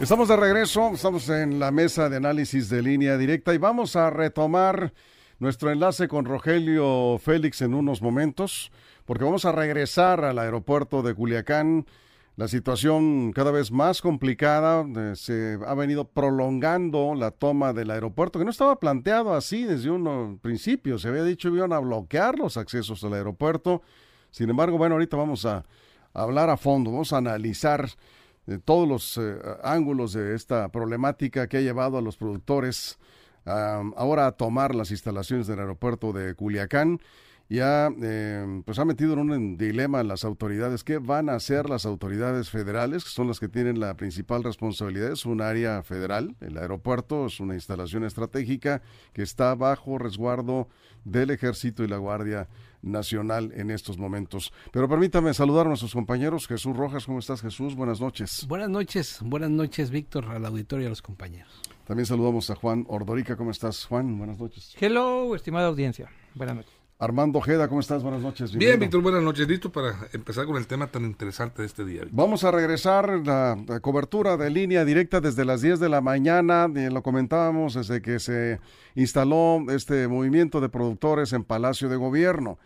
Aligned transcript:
Estamos 0.00 0.28
de 0.28 0.36
regreso, 0.36 0.92
estamos 0.94 1.28
en 1.28 1.58
la 1.58 1.70
mesa 1.70 2.08
de 2.08 2.16
análisis 2.16 2.70
de 2.70 2.80
línea 2.80 3.18
directa 3.18 3.52
y 3.52 3.58
vamos 3.58 3.96
a 3.96 4.08
retomar 4.08 4.94
nuestro 5.38 5.70
enlace 5.70 6.08
con 6.08 6.24
Rogelio 6.24 7.18
Félix 7.18 7.60
en 7.60 7.74
unos 7.74 8.00
momentos, 8.00 8.72
porque 9.04 9.24
vamos 9.24 9.44
a 9.44 9.52
regresar 9.52 10.24
al 10.24 10.38
aeropuerto 10.38 11.02
de 11.02 11.14
Culiacán. 11.14 11.84
La 12.36 12.48
situación 12.48 13.32
cada 13.34 13.50
vez 13.50 13.70
más 13.70 14.00
complicada, 14.00 14.86
eh, 14.96 15.12
se 15.16 15.58
ha 15.66 15.74
venido 15.74 16.06
prolongando 16.08 17.14
la 17.14 17.30
toma 17.30 17.74
del 17.74 17.90
aeropuerto, 17.90 18.38
que 18.38 18.46
no 18.46 18.50
estaba 18.50 18.80
planteado 18.80 19.34
así 19.34 19.64
desde 19.64 19.90
un 19.90 20.38
principio, 20.38 20.98
se 20.98 21.08
había 21.08 21.24
dicho 21.24 21.50
que 21.50 21.58
iban 21.58 21.74
a 21.74 21.78
bloquear 21.78 22.38
los 22.38 22.56
accesos 22.56 23.04
al 23.04 23.12
aeropuerto. 23.12 23.82
Sin 24.30 24.48
embargo, 24.48 24.78
bueno, 24.78 24.94
ahorita 24.94 25.18
vamos 25.18 25.44
a 25.44 25.66
hablar 26.14 26.48
a 26.48 26.56
fondo, 26.56 26.90
vamos 26.90 27.12
a 27.12 27.18
analizar 27.18 27.86
de 28.46 28.58
todos 28.58 28.88
los 28.88 29.18
eh, 29.18 29.38
ángulos 29.62 30.12
de 30.12 30.34
esta 30.34 30.68
problemática 30.70 31.48
que 31.48 31.58
ha 31.58 31.60
llevado 31.60 31.98
a 31.98 32.02
los 32.02 32.16
productores 32.16 32.98
ahora 33.46 34.26
a 34.26 34.32
tomar 34.32 34.74
las 34.74 34.90
instalaciones 34.90 35.46
del 35.46 35.60
aeropuerto 35.60 36.12
de 36.12 36.34
Culiacán 36.34 37.00
y 37.50 37.58
ha, 37.58 37.90
eh, 38.00 38.62
pues 38.64 38.78
ha 38.78 38.84
metido 38.84 39.14
en 39.14 39.18
un 39.18 39.58
dilema 39.58 39.98
a 39.98 40.04
las 40.04 40.24
autoridades. 40.24 40.84
¿Qué 40.84 40.98
van 40.98 41.28
a 41.28 41.34
hacer 41.34 41.68
las 41.68 41.84
autoridades 41.84 42.48
federales, 42.48 43.02
que 43.02 43.10
son 43.10 43.26
las 43.26 43.40
que 43.40 43.48
tienen 43.48 43.80
la 43.80 43.96
principal 43.96 44.44
responsabilidad? 44.44 45.10
Es 45.10 45.26
un 45.26 45.42
área 45.42 45.82
federal, 45.82 46.36
el 46.40 46.56
aeropuerto 46.56 47.26
es 47.26 47.40
una 47.40 47.54
instalación 47.54 48.04
estratégica 48.04 48.82
que 49.12 49.22
está 49.22 49.56
bajo 49.56 49.98
resguardo 49.98 50.68
del 51.04 51.30
ejército 51.30 51.82
y 51.82 51.88
la 51.88 51.96
Guardia 51.96 52.48
nacional 52.82 53.50
en 53.56 53.72
estos 53.72 53.98
momentos. 53.98 54.52
Pero 54.70 54.88
permítame 54.88 55.34
saludar 55.34 55.66
a 55.66 55.70
nuestros 55.70 55.92
compañeros. 55.92 56.46
Jesús 56.46 56.76
Rojas, 56.76 57.04
¿cómo 57.04 57.18
estás 57.18 57.42
Jesús? 57.42 57.74
Buenas 57.74 58.00
noches. 58.00 58.46
Buenas 58.46 58.70
noches, 58.70 59.18
buenas 59.24 59.50
noches 59.50 59.90
Víctor, 59.90 60.26
al 60.26 60.46
auditorio 60.46 60.84
y 60.84 60.86
a 60.86 60.90
los 60.90 61.02
compañeros. 61.02 61.50
También 61.84 62.06
saludamos 62.06 62.48
a 62.50 62.54
Juan 62.54 62.84
Ordorica, 62.88 63.36
¿cómo 63.36 63.50
estás 63.50 63.86
Juan? 63.86 64.16
Buenas 64.16 64.38
noches. 64.38 64.76
Hello, 64.78 65.34
estimada 65.34 65.66
audiencia. 65.66 66.08
Buenas 66.36 66.54
noches. 66.54 66.79
Armando 67.00 67.38
Ojeda, 67.38 67.66
¿cómo 67.66 67.80
estás? 67.80 68.02
Buenas 68.02 68.20
noches. 68.20 68.52
Bien, 68.52 68.78
Víctor, 68.78 69.00
buenas 69.00 69.22
noches. 69.22 69.48
Listo 69.48 69.72
para 69.72 69.96
empezar 70.12 70.44
con 70.44 70.58
el 70.58 70.66
tema 70.66 70.86
tan 70.88 71.06
interesante 71.06 71.62
de 71.62 71.66
este 71.66 71.82
día. 71.82 72.02
Vamos 72.10 72.44
a 72.44 72.50
regresar 72.50 73.08
la, 73.24 73.56
la, 73.66 73.80
cobertura 73.80 74.36
de 74.36 74.50
línea 74.50 74.84
directa 74.84 75.18
desde 75.22 75.46
las 75.46 75.62
10 75.62 75.80
de 75.80 75.88
la 75.88 76.02
mañana. 76.02 76.68
lo 76.68 77.02
comentábamos 77.02 77.72
desde 77.72 78.02
que 78.02 78.18
se 78.18 78.60
instaló 78.94 79.64
este 79.70 80.08
movimiento 80.08 80.60
de 80.60 80.68
productores 80.68 81.32
en 81.32 81.42
Palacio 81.42 81.88
de 81.88 81.96
Gobierno. 81.96 82.58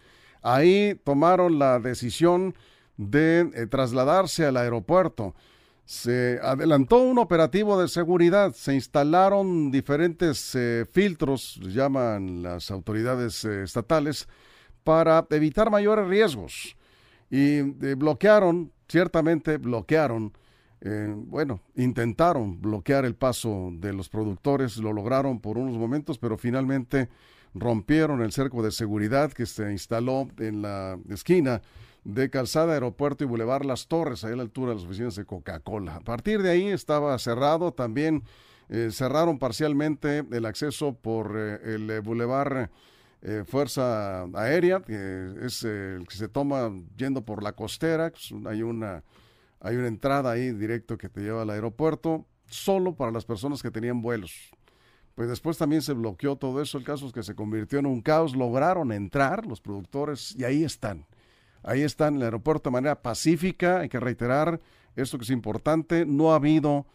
Ahí 0.42 1.00
tomaron 1.05 1.60
la 1.60 1.78
decisión 1.78 2.56
de 2.96 3.48
eh, 3.55 3.66
trasladarse 3.68 4.46
al 4.46 4.56
aeropuerto. 4.56 5.36
Se 5.84 6.38
adelantó 6.42 7.02
un 7.02 7.18
operativo 7.18 7.80
de 7.80 7.88
seguridad, 7.88 8.54
se 8.54 8.74
instalaron 8.74 9.70
diferentes 9.70 10.54
eh, 10.54 10.86
filtros, 10.90 11.61
llaman 11.62 12.42
las 12.42 12.70
autoridades 12.70 13.45
eh, 13.45 13.64
estatales, 13.64 14.27
para 14.83 15.27
evitar 15.30 15.70
mayores 15.70 16.06
riesgos. 16.06 16.77
Y 17.30 17.61
bloquearon, 17.95 18.70
ciertamente 18.89 19.56
bloquearon, 19.56 20.33
bueno, 21.17 21.62
intentaron 21.74 22.61
bloquear 22.61 23.06
el 23.06 23.14
paso 23.14 23.70
de 23.72 23.95
los 23.95 24.11
productores, 24.11 24.77
lo 24.77 24.92
lograron 24.92 25.40
por 25.40 25.56
unos 25.56 25.78
momentos, 25.78 26.18
pero 26.18 26.36
finalmente 26.36 27.08
rompieron 27.55 28.20
el 28.20 28.33
cerco 28.33 28.62
de 28.62 28.72
seguridad 28.72 29.33
que 29.33 29.46
se 29.46 29.70
instaló 29.70 30.28
en 30.39 30.62
la 30.62 30.98
esquina 31.08 31.62
de 32.04 32.30
Calzada 32.30 32.74
Aeropuerto 32.74 33.24
y 33.24 33.26
Boulevard 33.26 33.64
Las 33.64 33.88
Torres, 33.88 34.24
ahí 34.24 34.32
a 34.32 34.36
la 34.36 34.42
altura 34.42 34.70
de 34.70 34.76
las 34.76 34.84
oficinas 34.84 35.16
de 35.16 35.24
Coca-Cola. 35.24 35.96
A 35.96 36.00
partir 36.00 36.42
de 36.42 36.50
ahí 36.50 36.68
estaba 36.68 37.18
cerrado, 37.18 37.72
también 37.72 38.22
eh, 38.68 38.90
cerraron 38.92 39.38
parcialmente 39.38 40.24
el 40.30 40.44
acceso 40.46 40.94
por 40.94 41.34
eh, 41.36 41.74
el 41.74 41.90
eh, 41.90 42.00
Boulevard 42.00 42.70
Fuerza 43.46 44.24
Aérea, 44.34 44.82
que 44.82 45.32
es 45.40 45.62
el 45.62 46.06
que 46.06 46.14
se 46.14 46.28
toma 46.28 46.70
yendo 46.94 47.24
por 47.24 47.42
la 47.42 47.52
costera, 47.52 48.12
hay 48.44 48.62
una, 48.62 49.02
hay 49.60 49.76
una 49.76 49.88
entrada 49.88 50.30
ahí 50.30 50.50
directo 50.50 50.98
que 50.98 51.08
te 51.08 51.22
lleva 51.22 51.40
al 51.40 51.48
aeropuerto, 51.48 52.26
solo 52.44 52.96
para 52.96 53.12
las 53.12 53.24
personas 53.24 53.62
que 53.62 53.70
tenían 53.70 54.02
vuelos 54.02 54.52
pues 55.14 55.28
después 55.28 55.56
también 55.56 55.82
se 55.82 55.92
bloqueó 55.92 56.36
todo 56.36 56.60
eso. 56.60 56.78
El 56.78 56.84
caso 56.84 57.06
es 57.06 57.12
que 57.12 57.22
se 57.22 57.34
convirtió 57.34 57.78
en 57.78 57.86
un 57.86 58.02
caos. 58.02 58.34
Lograron 58.34 58.90
entrar 58.92 59.46
los 59.46 59.60
productores 59.60 60.34
y 60.36 60.44
ahí 60.44 60.64
están. 60.64 61.06
Ahí 61.64 61.83
están 61.83 62.14
en 62.14 62.20
el 62.20 62.25
aeropuerto 62.27 62.70
de 62.70 62.75
manera 62.75 63.02
pacífica. 63.02 63.80
Hay 63.80 63.89
que 63.89 63.98
reiterar 63.98 64.61
esto 64.97 65.19
que 65.19 65.25
es 65.25 65.30
importante. 65.30 66.05
No 66.07 66.33
ha 66.33 66.36
habido 66.36 66.86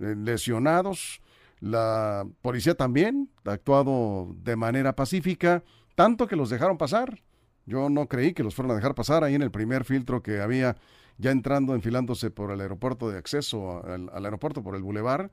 eh, 0.00 0.14
lesionados. 0.16 1.20
La 1.58 2.26
policía 2.42 2.74
también 2.74 3.30
ha 3.44 3.52
actuado 3.52 4.34
de 4.42 4.56
manera 4.56 4.94
pacífica, 4.94 5.62
tanto 5.94 6.26
que 6.26 6.36
los 6.36 6.50
dejaron 6.50 6.78
pasar. 6.78 7.22
Yo 7.66 7.90
no 7.90 8.06
creí 8.08 8.32
que 8.32 8.42
los 8.42 8.54
fueran 8.54 8.72
a 8.72 8.74
dejar 8.76 8.94
pasar 8.94 9.24
ahí 9.24 9.34
en 9.34 9.42
el 9.42 9.50
primer 9.50 9.84
filtro 9.84 10.22
que 10.22 10.40
había 10.40 10.76
ya 11.18 11.30
entrando, 11.30 11.74
enfilándose 11.74 12.30
por 12.30 12.50
el 12.50 12.60
aeropuerto 12.60 13.10
de 13.10 13.18
acceso 13.18 13.84
al, 13.84 14.24
aeropuerto 14.24 14.62
por 14.62 14.74
el 14.74 14.82
bulevar 14.82 15.30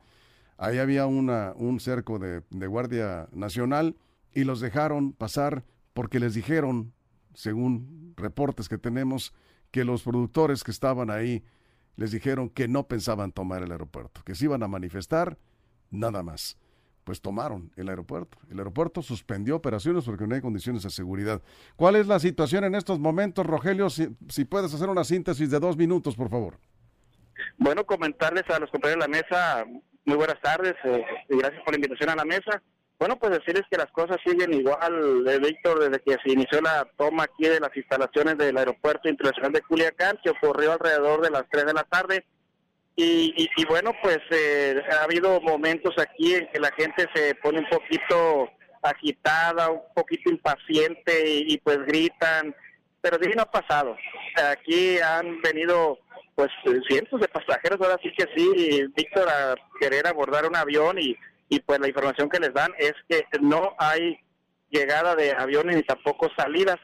Ahí 0.57 0.79
había 0.79 1.05
una, 1.05 1.53
un 1.55 1.79
cerco 1.79 2.17
de 2.19 2.67
Guardia 2.67 3.29
Nacional 3.31 3.95
y 4.33 4.43
los 4.43 4.59
dejaron 4.59 5.13
pasar 5.13 5.63
porque 5.93 6.19
les 6.19 6.33
dijeron, 6.33 6.93
según 7.37 8.15
reportes 8.17 8.67
que 8.67 8.79
tenemos, 8.79 9.31
que 9.69 9.85
los 9.85 10.01
productores 10.01 10.63
que 10.63 10.71
estaban 10.71 11.11
ahí 11.11 11.43
les 11.95 12.09
dijeron 12.09 12.49
que 12.49 12.67
no 12.67 12.87
pensaban 12.87 13.31
tomar 13.31 13.61
el 13.61 13.71
aeropuerto, 13.71 14.21
que 14.25 14.33
se 14.33 14.45
iban 14.45 14.63
a 14.63 14.67
manifestar, 14.67 15.37
nada 15.91 16.23
más. 16.23 16.57
Pues 17.03 17.21
tomaron 17.21 17.71
el 17.75 17.89
aeropuerto. 17.89 18.39
El 18.49 18.57
aeropuerto 18.57 19.03
suspendió 19.03 19.55
operaciones 19.55 20.03
porque 20.03 20.25
no 20.25 20.33
hay 20.33 20.41
condiciones 20.41 20.81
de 20.81 20.89
seguridad. 20.89 21.43
¿Cuál 21.75 21.95
es 21.95 22.07
la 22.07 22.17
situación 22.17 22.63
en 22.63 22.73
estos 22.73 22.97
momentos, 22.97 23.45
Rogelio? 23.45 23.91
Si, 23.91 24.07
puedes 24.45 24.73
hacer 24.73 24.89
una 24.89 25.03
síntesis 25.03 25.51
de 25.51 25.59
dos 25.59 25.77
minutos, 25.77 26.15
por 26.15 26.29
favor. 26.29 26.57
Bueno, 27.59 27.85
comentarles 27.85 28.49
a 28.49 28.57
los 28.57 28.71
compañeros 28.71 29.05
de 29.05 29.11
la 29.11 29.15
mesa, 29.21 29.65
muy 30.05 30.17
buenas 30.17 30.41
tardes 30.41 30.73
eh, 30.85 31.05
y 31.29 31.37
gracias 31.37 31.63
por 31.63 31.73
la 31.73 31.77
invitación 31.77 32.09
a 32.09 32.15
la 32.15 32.25
mesa. 32.25 32.63
Bueno, 32.99 33.15
pues 33.17 33.31
decirles 33.31 33.65
que 33.69 33.77
las 33.77 33.91
cosas 33.91 34.17
siguen 34.25 34.53
igual, 34.53 35.23
de 35.23 35.37
Víctor, 35.37 35.79
desde 35.79 36.03
que 36.03 36.17
se 36.23 36.31
inició 36.31 36.61
la 36.61 36.87
toma 36.97 37.23
aquí 37.23 37.47
de 37.47 37.59
las 37.59 37.75
instalaciones 37.75 38.37
del 38.39 38.57
Aeropuerto 38.57 39.07
Internacional 39.07 39.51
de 39.51 39.61
Culiacán, 39.61 40.19
que 40.23 40.31
ocurrió 40.31 40.71
alrededor 40.71 41.21
de 41.21 41.29
las 41.29 41.43
3 41.51 41.65
de 41.65 41.73
la 41.73 41.83
tarde. 41.83 42.25
Y, 42.95 43.31
y, 43.55 43.65
bueno, 43.65 43.91
pues 44.01 44.17
eh, 44.31 44.81
ha 44.91 45.03
habido 45.03 45.39
momentos 45.41 45.93
aquí 45.99 46.33
en 46.33 46.47
que 46.47 46.59
la 46.59 46.71
gente 46.71 47.07
se 47.13 47.35
pone 47.35 47.59
un 47.59 47.69
poquito 47.69 48.49
agitada, 48.81 49.69
un 49.69 49.81
poquito 49.93 50.31
impaciente 50.31 51.23
y, 51.23 51.59
pues 51.59 51.77
gritan, 51.85 52.55
pero 52.99 53.19
de 53.19 53.29
no 53.35 53.43
ha 53.43 53.51
pasado. 53.51 53.95
Aquí 54.49 54.97
han 54.97 55.39
venido 55.41 55.99
pues 56.33 56.49
cientos 56.87 57.21
de 57.21 57.27
pasajeros, 57.27 57.79
ahora 57.79 57.99
sí 58.01 58.11
que 58.17 58.25
sí, 58.35 58.83
Víctor, 58.95 59.29
a 59.29 59.55
querer 59.79 60.07
abordar 60.07 60.47
un 60.47 60.55
avión 60.55 60.97
y, 60.97 61.15
y 61.49 61.59
pues 61.59 61.79
la 61.79 61.87
información 61.87 62.29
que 62.29 62.39
les 62.39 62.53
dan 62.53 62.71
es 62.77 62.93
que 63.07 63.23
no 63.41 63.73
hay 63.77 64.17
llegada 64.69 65.15
de 65.15 65.31
aviones 65.31 65.75
ni 65.75 65.83
tampoco 65.83 66.29
salidas. 66.37 66.77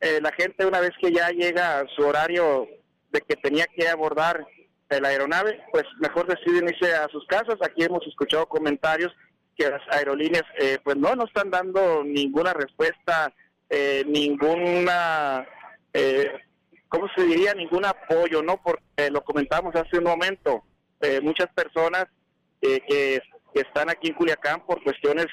Eh, 0.00 0.20
la 0.20 0.32
gente 0.32 0.66
una 0.66 0.80
vez 0.80 0.90
que 1.00 1.12
ya 1.12 1.30
llega 1.30 1.80
a 1.80 1.86
su 1.96 2.02
horario 2.02 2.66
de 3.10 3.20
que 3.20 3.36
tenía 3.36 3.66
que 3.66 3.88
abordar 3.88 4.44
la 4.90 5.08
aeronave, 5.08 5.60
pues 5.70 5.84
mejor 6.00 6.26
deciden 6.26 6.68
irse 6.68 6.94
a 6.94 7.08
sus 7.08 7.26
casas. 7.26 7.56
Aquí 7.60 7.84
hemos 7.84 8.06
escuchado 8.06 8.46
comentarios 8.46 9.12
que 9.56 9.68
las 9.68 9.82
aerolíneas 9.90 10.44
eh, 10.58 10.78
pues 10.82 10.96
no, 10.96 11.14
no 11.14 11.24
están 11.24 11.50
dando 11.50 12.02
ninguna 12.04 12.54
respuesta, 12.54 13.32
eh, 13.68 14.02
ninguna 14.06 15.46
eh, 15.92 16.30
¿cómo 16.88 17.08
se 17.14 17.24
diría? 17.24 17.54
Ningún 17.54 17.84
apoyo, 17.84 18.42
¿no? 18.42 18.60
Porque 18.62 19.10
lo 19.10 19.22
comentamos 19.22 19.74
hace 19.74 19.98
un 19.98 20.04
momento, 20.04 20.64
eh, 21.00 21.20
muchas 21.20 21.48
personas 21.54 22.06
eh, 22.60 23.20
que, 23.58 23.68
están 23.68 23.90
aquí 23.90 24.08
en 24.08 24.14
Culiacán 24.14 24.64
por 24.64 24.82
cuestiones 24.82 25.26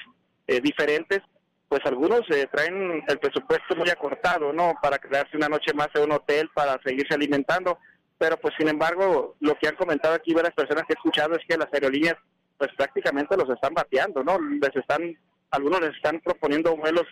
eh, 0.46 0.60
diferentes, 0.60 1.20
pues 1.68 1.80
algunos 1.84 2.22
eh, 2.30 2.46
traen 2.50 3.04
el 3.06 3.18
presupuesto 3.18 3.74
muy 3.76 3.88
acortado, 3.90 4.52
¿no? 4.52 4.74
Para 4.80 4.98
quedarse 4.98 5.36
una 5.36 5.48
noche 5.48 5.72
más 5.74 5.88
en 5.94 6.04
un 6.04 6.12
hotel 6.12 6.48
para 6.54 6.80
seguirse 6.84 7.14
alimentando. 7.14 7.78
Pero 8.18 8.36
pues 8.38 8.54
sin 8.56 8.68
embargo, 8.68 9.36
lo 9.40 9.54
que 9.56 9.68
han 9.68 9.76
comentado 9.76 10.14
aquí 10.14 10.32
varias 10.32 10.54
personas 10.54 10.84
que 10.84 10.94
he 10.94 10.96
escuchado 10.96 11.34
es 11.34 11.44
que 11.46 11.56
las 11.56 11.72
aerolíneas 11.72 12.16
pues 12.56 12.70
prácticamente 12.76 13.36
los 13.36 13.50
están 13.50 13.74
bateando, 13.74 14.24
¿no? 14.24 14.38
Les 14.40 14.74
están, 14.74 15.16
algunos 15.50 15.80
les 15.80 15.94
están 15.94 16.20
proponiendo 16.20 16.76
vuelos 16.76 17.04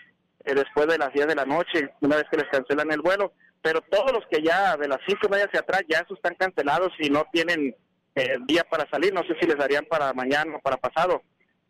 eh, 0.45 0.55
después 0.55 0.87
de 0.87 0.99
las 0.99 1.13
10 1.13 1.27
de 1.27 1.35
la 1.35 1.45
noche, 1.45 1.91
una 2.01 2.17
vez 2.17 2.25
que 2.31 2.39
les 2.39 2.49
cancelan 2.49 2.91
el 2.91 3.01
vuelo, 3.01 3.33
pero 3.61 3.81
todos 3.83 4.13
los 4.13 4.25
que 4.31 4.43
ya 4.43 4.77
de 4.77 4.89
las 4.89 5.01
5 5.07 5.21
y 5.27 5.31
media 5.31 5.47
hacia 5.47 5.61
atrás 5.61 5.83
ya 5.89 5.99
esos 5.99 6.17
están 6.17 6.35
cancelados 6.37 6.93
y 6.99 7.11
no 7.11 7.27
tienen 7.33 7.77
eh, 8.15 8.37
día 8.47 8.65
para 8.65 8.89
salir, 8.91 9.13
no 9.13 9.23
sé 9.23 9.35
si 9.41 9.47
les 9.47 9.57
darían 9.57 9.85
para 9.87 10.13
mañana 10.13 10.57
o 10.57 10.61
para 10.61 10.77
pasado, 10.77 11.23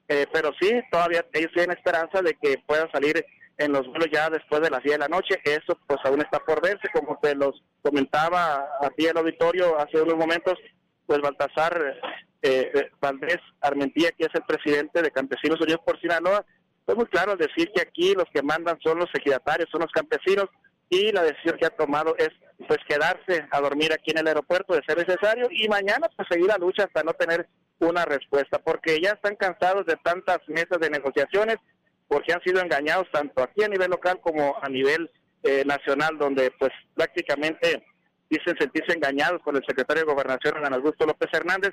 eh, 0.09 0.27
pero 0.33 0.51
sí, 0.61 0.71
todavía 0.91 1.25
ellos 1.33 1.53
tienen 1.55 1.77
esperanza 1.77 2.21
de 2.21 2.35
que 2.35 2.59
puedan 2.67 2.91
salir 2.93 3.25
en 3.57 3.73
los 3.73 3.87
vuelos 3.87 4.09
ya 4.13 4.29
después 4.29 4.61
de 4.61 4.71
las 4.71 4.83
10 4.83 4.95
de 4.95 4.99
la 4.99 5.09
noche, 5.09 5.41
eso 5.45 5.79
pues 5.87 6.01
aún 6.05 6.21
está 6.21 6.41
por 6.41 6.61
verse, 6.61 6.89
como 6.93 7.19
te 7.23 7.35
los 7.35 7.63
comentaba 7.83 8.69
aquí 8.83 9.07
el 9.07 9.17
auditorio 9.17 9.79
hace 9.79 10.01
unos 10.01 10.17
momentos, 10.17 10.55
pues 11.07 11.21
Baltasar 11.21 12.01
eh, 12.43 12.71
eh, 12.75 12.91
Valdés 13.01 13.39
Armentía, 13.61 14.11
que 14.13 14.25
es 14.25 14.35
el 14.35 14.43
presidente 14.43 15.03
de 15.03 15.11
Campesinos 15.11 15.61
Unidos 15.61 15.81
por 15.85 16.01
Sinaloa, 16.01 16.45
fue 16.85 16.95
muy 16.95 17.07
claro 17.07 17.33
al 17.33 17.39
decir 17.39 17.71
que 17.75 17.81
aquí 17.81 18.13
los 18.15 18.27
que 18.35 18.43
mandan 18.43 18.79
son 18.83 18.99
los 18.99 19.09
ejidatarios, 19.15 19.71
son 19.71 19.81
los 19.81 19.91
campesinos, 19.93 20.51
y 20.89 21.13
la 21.13 21.23
decisión 21.23 21.57
que 21.59 21.67
ha 21.67 21.71
tomado 21.71 22.15
es 22.19 22.31
pues 22.69 22.79
quedarse 22.89 23.47
a 23.51 23.61
dormir 23.61 23.93
aquí 23.93 24.13
en 24.13 24.19
el 24.19 24.29
aeropuerto 24.29 24.75
de 24.75 24.83
ser 24.87 24.97
necesario 24.99 25.49
y 25.51 25.69
mañana 25.69 26.09
pues 26.17 26.29
seguir 26.31 26.47
la 26.47 26.59
lucha 26.59 26.85
hasta 26.85 27.03
no 27.03 27.13
tener 27.15 27.49
una 27.81 28.05
respuesta, 28.05 28.59
porque 28.59 29.01
ya 29.03 29.11
están 29.11 29.37
cansados 29.37 29.85
de 29.87 29.97
tantas 29.97 30.39
mesas 30.47 30.79
de 30.81 30.91
negociaciones, 30.91 31.57
porque 32.07 32.33
han 32.33 32.43
sido 32.43 32.61
engañados 32.61 33.07
tanto 33.13 33.43
aquí 33.43 33.65
a 33.65 33.69
nivel 33.69 33.91
local 33.91 34.21
como 34.21 34.57
a 34.63 34.69
nivel 34.69 35.11
eh, 35.43 35.65
nacional, 35.67 36.17
donde 36.19 36.53
pues 36.59 36.71
prácticamente 36.95 37.85
dicen 38.31 38.57
sentirse 38.59 38.93
engañados 38.93 39.43
con 39.43 39.57
el 39.57 39.65
secretario 39.67 40.05
de 40.05 40.13
Gobernación, 40.13 40.65
Ana 40.65 40.77
Augusto 40.77 41.07
López 41.07 41.29
Hernández, 41.33 41.73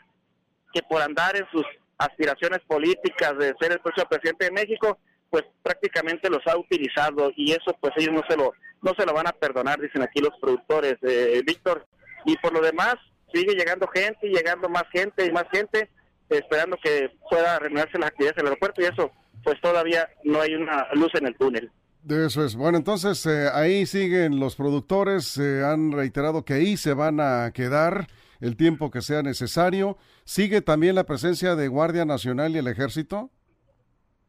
que 0.74 0.82
por 0.84 1.02
andar 1.02 1.36
en 1.36 1.48
sus 1.52 1.66
aspiraciones 1.98 2.60
políticas 2.68 3.38
de 3.38 3.54
ser 3.60 3.74
el 3.74 3.80
próximo 3.80 4.08
presidente 4.10 4.46
de 4.46 4.52
México, 4.52 4.98
pues 5.30 5.44
prácticamente 5.62 6.30
los 6.30 6.46
ha 6.48 6.58
utilizado 6.58 7.32
y 7.36 7.52
eso 7.52 7.78
pues 7.80 7.94
ellos 7.98 8.14
no 8.14 8.22
se 8.28 8.36
lo 8.36 8.52
no 8.82 8.94
se 8.98 9.06
lo 9.06 9.14
van 9.14 9.28
a 9.28 9.32
perdonar, 9.32 9.80
dicen 9.80 10.02
aquí 10.02 10.20
los 10.20 10.34
productores, 10.40 11.00
de 11.02 11.42
Víctor. 11.46 11.86
Y 12.26 12.38
por 12.38 12.54
lo 12.54 12.62
demás, 12.62 12.96
sigue 13.34 13.56
llegando 13.56 13.88
gente 13.88 14.28
y 14.28 14.34
llegando 14.34 14.70
más 14.70 14.84
gente 14.92 15.26
y 15.26 15.32
más 15.32 15.46
gente, 15.52 15.90
esperando 16.30 16.78
que 16.82 17.12
pueda 17.30 17.60
reanudarse 17.60 17.98
las 17.98 18.10
actividades 18.10 18.38
del 18.38 18.48
aeropuerto 18.48 18.82
y 18.82 18.86
eso 18.86 19.12
pues 19.44 19.60
todavía 19.60 20.08
no 20.24 20.42
hay 20.42 20.54
una 20.54 20.88
luz 20.94 21.14
en 21.16 21.28
el 21.28 21.36
túnel. 21.36 21.72
Eso 22.08 22.44
es. 22.44 22.56
Bueno, 22.56 22.78
entonces 22.78 23.26
eh, 23.26 23.50
ahí 23.54 23.86
siguen 23.86 24.40
los 24.40 24.56
productores, 24.56 25.38
han 25.38 25.92
reiterado 25.92 26.44
que 26.44 26.54
ahí 26.54 26.78
se 26.78 26.94
van 26.94 27.20
a 27.20 27.52
quedar 27.54 28.08
el 28.40 28.56
tiempo 28.58 28.90
que 28.90 29.02
sea 29.02 29.22
necesario. 29.22 29.98
¿Sigue 30.24 30.62
también 30.62 30.96
la 30.96 31.06
presencia 31.06 31.56
de 31.56 31.68
Guardia 31.68 32.06
Nacional 32.06 32.56
y 32.56 32.58
el 32.58 32.68
Ejército? 32.68 33.30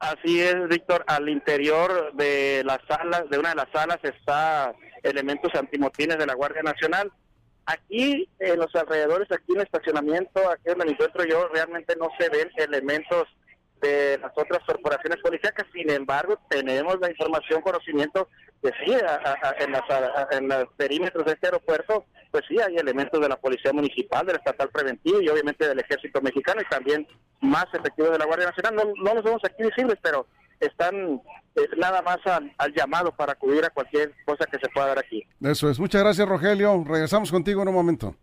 Así 0.02 0.40
es, 0.40 0.66
Víctor. 0.66 1.04
Al 1.06 1.28
interior 1.28 2.12
de 2.14 2.64
las 2.64 2.81
salas, 2.88 3.31
de 3.31 3.38
una 3.38 3.50
de 3.50 3.54
las 3.54 3.70
salas, 3.72 4.00
está 4.02 4.75
elementos 5.04 5.54
antimotines 5.54 6.19
de 6.19 6.26
la 6.26 6.34
Guardia 6.34 6.60
Nacional. 6.64 7.12
Aquí, 7.66 8.28
en 8.40 8.58
los 8.58 8.75
alrededores, 8.75 9.31
aquí 9.31 9.52
en 9.52 9.58
el 9.58 9.66
estacionamiento, 9.66 10.50
aquí 10.50 10.64
donde 10.66 10.87
me 10.87 10.90
encuentro 10.90 11.25
yo, 11.25 11.46
realmente 11.54 11.94
no 11.94 12.08
se 12.19 12.28
ven 12.31 12.50
elementos 12.56 13.28
de 13.81 14.19
las 14.19 14.32
otras 14.34 14.58
corporaciones 14.66 15.20
policíacas. 15.22 15.69
Sin 15.72 15.88
embargo, 15.88 16.37
tenemos 16.50 16.99
la 17.00 17.08
información, 17.08 17.62
conocimiento 17.62 18.28
que 18.62 18.70
sí, 18.85 18.93
en, 18.93 19.73
las, 19.73 19.82
en 20.31 20.49
los 20.49 20.67
perímetros 20.76 21.25
de 21.25 21.32
este 21.32 21.49
aeropuerto, 21.49 22.05
pues 22.31 22.44
sí, 22.49 22.56
hay 22.61 22.76
elementos 22.76 23.20
de 23.20 23.29
la 23.29 23.37
Policía 23.37 23.73
Municipal, 23.73 24.25
del 24.25 24.37
Estatal 24.37 24.70
Preventivo 24.70 25.20
y 25.20 25.29
obviamente 25.29 25.67
del 25.67 25.81
Ejército 25.81 26.23
Mexicano 26.23 26.62
y 26.62 26.69
también 26.70 27.06
más 27.41 27.67
efectivos 27.75 28.12
de 28.12 28.19
la 28.19 28.25
Guardia 28.25 28.47
Nacional. 28.47 28.76
No, 28.76 29.03
no 29.03 29.14
los 29.14 29.25
vemos 29.25 29.43
aquí 29.44 29.64
visibles, 29.64 29.99
pero 30.00 30.26
están 30.61 31.20
eh, 31.56 31.69
nada 31.76 32.03
más 32.03 32.19
al, 32.25 32.55
al, 32.56 32.73
llamado 32.73 33.11
para 33.12 33.32
acudir 33.32 33.64
a 33.64 33.70
cualquier 33.70 34.14
cosa 34.25 34.47
que 34.47 34.59
se 34.59 34.69
pueda 34.70 34.88
dar 34.88 34.99
aquí. 35.00 35.25
Eso 35.41 35.69
es. 35.69 35.81
Muchas 35.81 36.03
gracias, 36.03 36.29
Rogelio. 36.29 36.85
Regresamos 36.87 37.32
contigo 37.32 37.62
en 37.62 37.69
un 37.69 37.75
momento. 37.75 38.14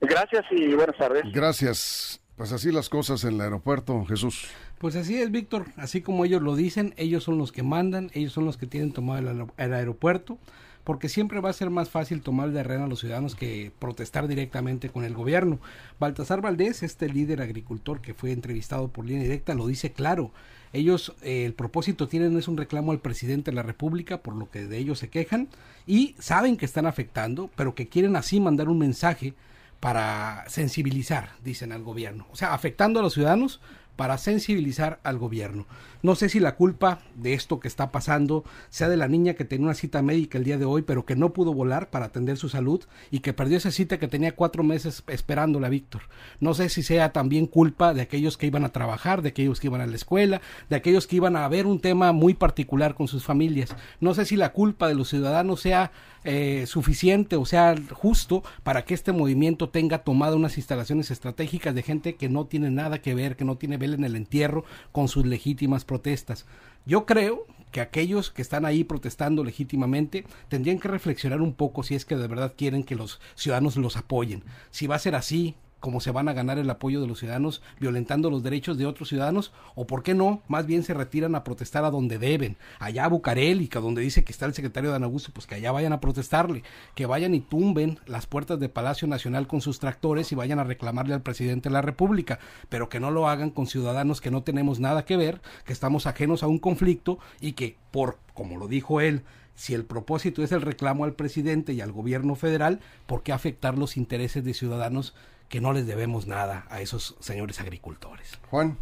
Gracias 0.00 0.44
y 0.50 0.74
buenas 0.74 0.96
tardes. 0.96 1.24
Gracias. 1.32 2.20
Pues 2.38 2.52
así 2.52 2.70
las 2.70 2.88
cosas 2.88 3.24
en 3.24 3.34
el 3.34 3.40
aeropuerto, 3.40 4.04
Jesús. 4.04 4.46
Pues 4.78 4.94
así 4.94 5.20
es, 5.20 5.32
Víctor. 5.32 5.66
Así 5.76 6.02
como 6.02 6.24
ellos 6.24 6.40
lo 6.40 6.54
dicen, 6.54 6.94
ellos 6.96 7.24
son 7.24 7.36
los 7.36 7.50
que 7.50 7.64
mandan, 7.64 8.12
ellos 8.14 8.32
son 8.32 8.44
los 8.44 8.56
que 8.56 8.68
tienen 8.68 8.92
tomado 8.92 9.28
el, 9.28 9.46
el 9.56 9.74
aeropuerto, 9.74 10.38
porque 10.84 11.08
siempre 11.08 11.40
va 11.40 11.50
a 11.50 11.52
ser 11.52 11.68
más 11.68 11.90
fácil 11.90 12.22
tomar 12.22 12.52
de 12.52 12.62
rehén 12.62 12.82
a 12.82 12.86
los 12.86 13.00
ciudadanos 13.00 13.34
que 13.34 13.72
protestar 13.80 14.28
directamente 14.28 14.88
con 14.88 15.04
el 15.04 15.14
gobierno. 15.14 15.58
Baltasar 15.98 16.40
Valdés, 16.40 16.84
este 16.84 17.08
líder 17.08 17.42
agricultor 17.42 18.00
que 18.00 18.14
fue 18.14 18.30
entrevistado 18.30 18.86
por 18.86 19.04
línea 19.04 19.24
directa, 19.24 19.54
lo 19.54 19.66
dice 19.66 19.90
claro. 19.90 20.30
Ellos, 20.72 21.16
eh, 21.22 21.44
el 21.44 21.54
propósito 21.54 22.06
tienen 22.06 22.38
es 22.38 22.46
un 22.46 22.56
reclamo 22.56 22.92
al 22.92 23.00
presidente 23.00 23.50
de 23.50 23.56
la 23.56 23.64
República, 23.64 24.18
por 24.18 24.36
lo 24.36 24.48
que 24.48 24.64
de 24.64 24.78
ellos 24.78 25.00
se 25.00 25.08
quejan, 25.08 25.48
y 25.88 26.14
saben 26.20 26.56
que 26.56 26.66
están 26.66 26.86
afectando, 26.86 27.50
pero 27.56 27.74
que 27.74 27.88
quieren 27.88 28.14
así 28.14 28.38
mandar 28.38 28.68
un 28.68 28.78
mensaje 28.78 29.34
para 29.80 30.44
sensibilizar, 30.48 31.30
dicen 31.44 31.72
al 31.72 31.82
gobierno. 31.82 32.26
O 32.30 32.36
sea, 32.36 32.54
afectando 32.54 33.00
a 33.00 33.02
los 33.02 33.14
ciudadanos 33.14 33.60
para 33.98 34.16
sensibilizar 34.16 35.00
al 35.02 35.18
gobierno. 35.18 35.66
No 36.02 36.14
sé 36.14 36.28
si 36.28 36.38
la 36.38 36.54
culpa 36.54 37.00
de 37.16 37.34
esto 37.34 37.58
que 37.58 37.66
está 37.66 37.90
pasando 37.90 38.44
sea 38.70 38.88
de 38.88 38.96
la 38.96 39.08
niña 39.08 39.34
que 39.34 39.44
tenía 39.44 39.66
una 39.66 39.74
cita 39.74 40.02
médica 40.02 40.38
el 40.38 40.44
día 40.44 40.56
de 40.56 40.64
hoy, 40.64 40.82
pero 40.82 41.04
que 41.04 41.16
no 41.16 41.32
pudo 41.32 41.52
volar 41.52 41.90
para 41.90 42.06
atender 42.06 42.36
su 42.36 42.48
salud 42.48 42.84
y 43.10 43.18
que 43.18 43.32
perdió 43.32 43.56
esa 43.56 43.72
cita 43.72 43.98
que 43.98 44.06
tenía 44.06 44.36
cuatro 44.36 44.62
meses 44.62 45.02
esperándola, 45.08 45.68
Víctor. 45.68 46.02
No 46.38 46.54
sé 46.54 46.68
si 46.68 46.84
sea 46.84 47.12
también 47.12 47.48
culpa 47.48 47.92
de 47.92 48.02
aquellos 48.02 48.36
que 48.36 48.46
iban 48.46 48.64
a 48.64 48.68
trabajar, 48.68 49.20
de 49.20 49.30
aquellos 49.30 49.58
que 49.58 49.66
iban 49.66 49.80
a 49.80 49.86
la 49.88 49.96
escuela, 49.96 50.40
de 50.70 50.76
aquellos 50.76 51.08
que 51.08 51.16
iban 51.16 51.34
a 51.34 51.48
ver 51.48 51.66
un 51.66 51.80
tema 51.80 52.12
muy 52.12 52.34
particular 52.34 52.94
con 52.94 53.08
sus 53.08 53.24
familias. 53.24 53.74
No 53.98 54.14
sé 54.14 54.26
si 54.26 54.36
la 54.36 54.52
culpa 54.52 54.86
de 54.86 54.94
los 54.94 55.08
ciudadanos 55.08 55.60
sea 55.60 55.90
eh, 56.24 56.64
suficiente 56.66 57.36
o 57.36 57.44
sea 57.44 57.74
justo 57.92 58.42
para 58.62 58.84
que 58.84 58.94
este 58.94 59.12
movimiento 59.12 59.68
tenga 59.68 59.98
tomado 59.98 60.36
unas 60.36 60.56
instalaciones 60.58 61.10
estratégicas 61.10 61.74
de 61.74 61.82
gente 61.82 62.16
que 62.16 62.28
no 62.28 62.46
tiene 62.46 62.70
nada 62.70 63.00
que 63.00 63.14
ver, 63.14 63.36
que 63.36 63.44
no 63.44 63.56
tiene 63.56 63.76
vela 63.76 63.94
en 63.94 64.04
el 64.04 64.16
entierro 64.16 64.64
con 64.92 65.08
sus 65.08 65.26
legítimas 65.26 65.84
protestas. 65.84 66.46
Yo 66.86 67.06
creo 67.06 67.46
que 67.70 67.80
aquellos 67.80 68.30
que 68.30 68.42
están 68.42 68.64
ahí 68.64 68.84
protestando 68.84 69.44
legítimamente 69.44 70.24
tendrían 70.48 70.78
que 70.78 70.88
reflexionar 70.88 71.42
un 71.42 71.52
poco 71.52 71.82
si 71.82 71.94
es 71.94 72.04
que 72.04 72.16
de 72.16 72.26
verdad 72.26 72.54
quieren 72.56 72.82
que 72.82 72.96
los 72.96 73.20
ciudadanos 73.34 73.76
los 73.76 73.96
apoyen. 73.96 74.42
Si 74.70 74.86
va 74.86 74.96
a 74.96 75.00
ser 75.00 75.14
así, 75.14 75.54
cómo 75.80 76.00
se 76.00 76.10
van 76.10 76.28
a 76.28 76.32
ganar 76.32 76.58
el 76.58 76.70
apoyo 76.70 77.00
de 77.00 77.06
los 77.06 77.20
ciudadanos 77.20 77.62
violentando 77.78 78.30
los 78.30 78.42
derechos 78.42 78.78
de 78.78 78.86
otros 78.86 79.08
ciudadanos 79.08 79.52
o 79.74 79.86
por 79.86 80.02
qué 80.02 80.14
no, 80.14 80.42
más 80.48 80.66
bien 80.66 80.82
se 80.82 80.94
retiran 80.94 81.34
a 81.34 81.44
protestar 81.44 81.84
a 81.84 81.90
donde 81.90 82.18
deben, 82.18 82.56
allá 82.78 83.04
a 83.04 83.08
Bucareli, 83.08 83.68
que 83.68 83.78
donde 83.78 84.02
dice 84.02 84.24
que 84.24 84.32
está 84.32 84.46
el 84.46 84.54
secretario 84.54 84.90
de 84.90 84.96
Ana 84.96 85.06
Augusto, 85.06 85.30
pues 85.32 85.46
que 85.46 85.54
allá 85.54 85.72
vayan 85.72 85.92
a 85.92 86.00
protestarle, 86.00 86.62
que 86.94 87.06
vayan 87.06 87.34
y 87.34 87.40
tumben 87.40 87.98
las 88.06 88.26
puertas 88.26 88.58
de 88.58 88.68
Palacio 88.68 89.08
Nacional 89.08 89.46
con 89.46 89.60
sus 89.60 89.78
tractores 89.78 90.32
y 90.32 90.34
vayan 90.34 90.58
a 90.58 90.64
reclamarle 90.64 91.14
al 91.14 91.22
presidente 91.22 91.68
de 91.68 91.72
la 91.72 91.82
República, 91.82 92.38
pero 92.68 92.88
que 92.88 93.00
no 93.00 93.10
lo 93.10 93.28
hagan 93.28 93.50
con 93.50 93.66
ciudadanos 93.66 94.20
que 94.20 94.30
no 94.30 94.42
tenemos 94.42 94.80
nada 94.80 95.04
que 95.04 95.16
ver, 95.16 95.40
que 95.64 95.72
estamos 95.72 96.06
ajenos 96.06 96.42
a 96.42 96.48
un 96.48 96.58
conflicto 96.58 97.18
y 97.40 97.52
que 97.52 97.76
por, 97.90 98.18
como 98.34 98.56
lo 98.56 98.68
dijo 98.68 99.00
él, 99.00 99.22
si 99.54 99.74
el 99.74 99.84
propósito 99.84 100.44
es 100.44 100.52
el 100.52 100.62
reclamo 100.62 101.02
al 101.02 101.14
presidente 101.14 101.72
y 101.72 101.80
al 101.80 101.90
gobierno 101.90 102.36
federal, 102.36 102.78
¿por 103.06 103.24
qué 103.24 103.32
afectar 103.32 103.76
los 103.76 103.96
intereses 103.96 104.44
de 104.44 104.54
ciudadanos 104.54 105.14
que 105.48 105.60
no 105.60 105.72
les 105.72 105.86
debemos 105.86 106.26
nada 106.26 106.66
a 106.70 106.80
esos 106.80 107.16
señores 107.20 107.60
agricultores. 107.60 108.38
Juan. 108.50 108.76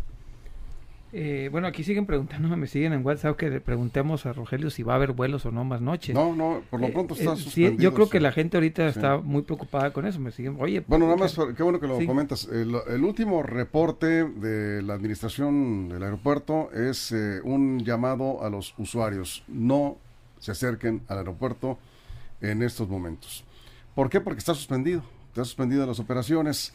Eh, 1.12 1.48
bueno, 1.52 1.68
aquí 1.68 1.84
siguen 1.84 2.04
preguntando, 2.04 2.54
me 2.56 2.66
siguen 2.66 2.92
en 2.92 3.06
WhatsApp 3.06 3.36
que 3.36 3.48
le 3.48 3.60
preguntemos 3.60 4.26
a 4.26 4.32
Rogelio 4.32 4.70
si 4.70 4.82
va 4.82 4.94
a 4.94 4.96
haber 4.96 5.12
vuelos 5.12 5.46
o 5.46 5.52
no 5.52 5.64
más 5.64 5.80
noches. 5.80 6.14
No, 6.14 6.34
no, 6.34 6.62
por 6.68 6.80
lo 6.80 6.88
eh, 6.88 6.92
pronto 6.92 7.14
está 7.14 7.32
eh, 7.32 7.36
suspendido. 7.36 7.80
yo 7.80 7.94
creo 7.94 8.10
que 8.10 8.20
la 8.20 8.32
gente 8.32 8.56
ahorita 8.56 8.88
está 8.88 9.18
muy 9.18 9.42
preocupada 9.42 9.92
con 9.92 10.04
eso. 10.04 10.18
Me 10.18 10.32
siguen, 10.32 10.56
oye. 10.58 10.84
Bueno, 10.86 11.06
nada 11.06 11.16
más, 11.16 11.38
qué 11.56 11.62
bueno 11.62 11.78
que 11.78 11.86
lo 11.86 12.04
comentas. 12.04 12.48
El, 12.52 12.74
el, 12.88 13.04
último 13.04 13.42
reporte 13.44 14.24
de 14.24 14.82
la 14.82 14.94
administración 14.94 15.88
del 15.88 16.02
aeropuerto 16.02 16.70
es 16.72 17.14
un 17.44 17.84
llamado 17.84 18.44
a 18.44 18.50
los 18.50 18.74
usuarios. 18.76 19.44
No 19.46 19.96
se 20.40 20.50
acerquen 20.50 21.02
al 21.06 21.18
aeropuerto 21.18 21.78
en 22.40 22.62
estos 22.62 22.88
momentos. 22.88 23.44
¿Por 23.94 24.10
qué? 24.10 24.20
Porque 24.20 24.40
está 24.40 24.54
suspendido 24.54 25.02
está 25.36 25.44
suspendido 25.44 25.86
las 25.86 26.00
operaciones. 26.00 26.72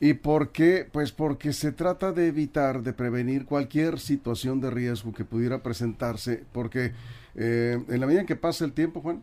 ¿Y 0.00 0.14
por 0.14 0.50
qué? 0.50 0.88
Pues 0.90 1.12
porque 1.12 1.52
se 1.52 1.72
trata 1.72 2.10
de 2.10 2.26
evitar, 2.26 2.82
de 2.82 2.94
prevenir 2.94 3.44
cualquier 3.44 4.00
situación 4.00 4.62
de 4.62 4.70
riesgo 4.70 5.12
que 5.12 5.26
pudiera 5.26 5.62
presentarse, 5.62 6.42
porque 6.52 6.92
eh, 7.34 7.78
en 7.86 8.00
la 8.00 8.06
medida 8.06 8.22
en 8.22 8.26
que 8.26 8.34
pase 8.34 8.64
el 8.64 8.72
tiempo, 8.72 9.02
Juan, 9.02 9.22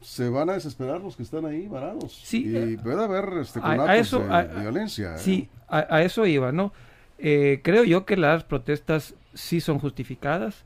se 0.00 0.28
van 0.28 0.50
a 0.50 0.54
desesperar 0.54 1.00
los 1.00 1.16
que 1.16 1.22
están 1.22 1.46
ahí 1.46 1.68
varados. 1.68 2.20
Sí, 2.24 2.48
y 2.48 2.56
eh, 2.56 2.78
puede 2.82 3.02
haber 3.02 3.38
este, 3.40 3.60
a, 3.62 3.96
eso, 3.96 4.18
de, 4.18 4.60
violencia. 4.60 5.16
Sí, 5.16 5.48
a, 5.68 6.02
eso 6.02 6.26
iba, 6.26 6.50
¿no? 6.50 6.72
Eh, 7.18 7.60
creo 7.62 7.84
yo 7.84 8.06
que 8.06 8.16
las 8.16 8.42
protestas 8.42 9.14
sí 9.34 9.60
son 9.60 9.78
justificadas. 9.78 10.64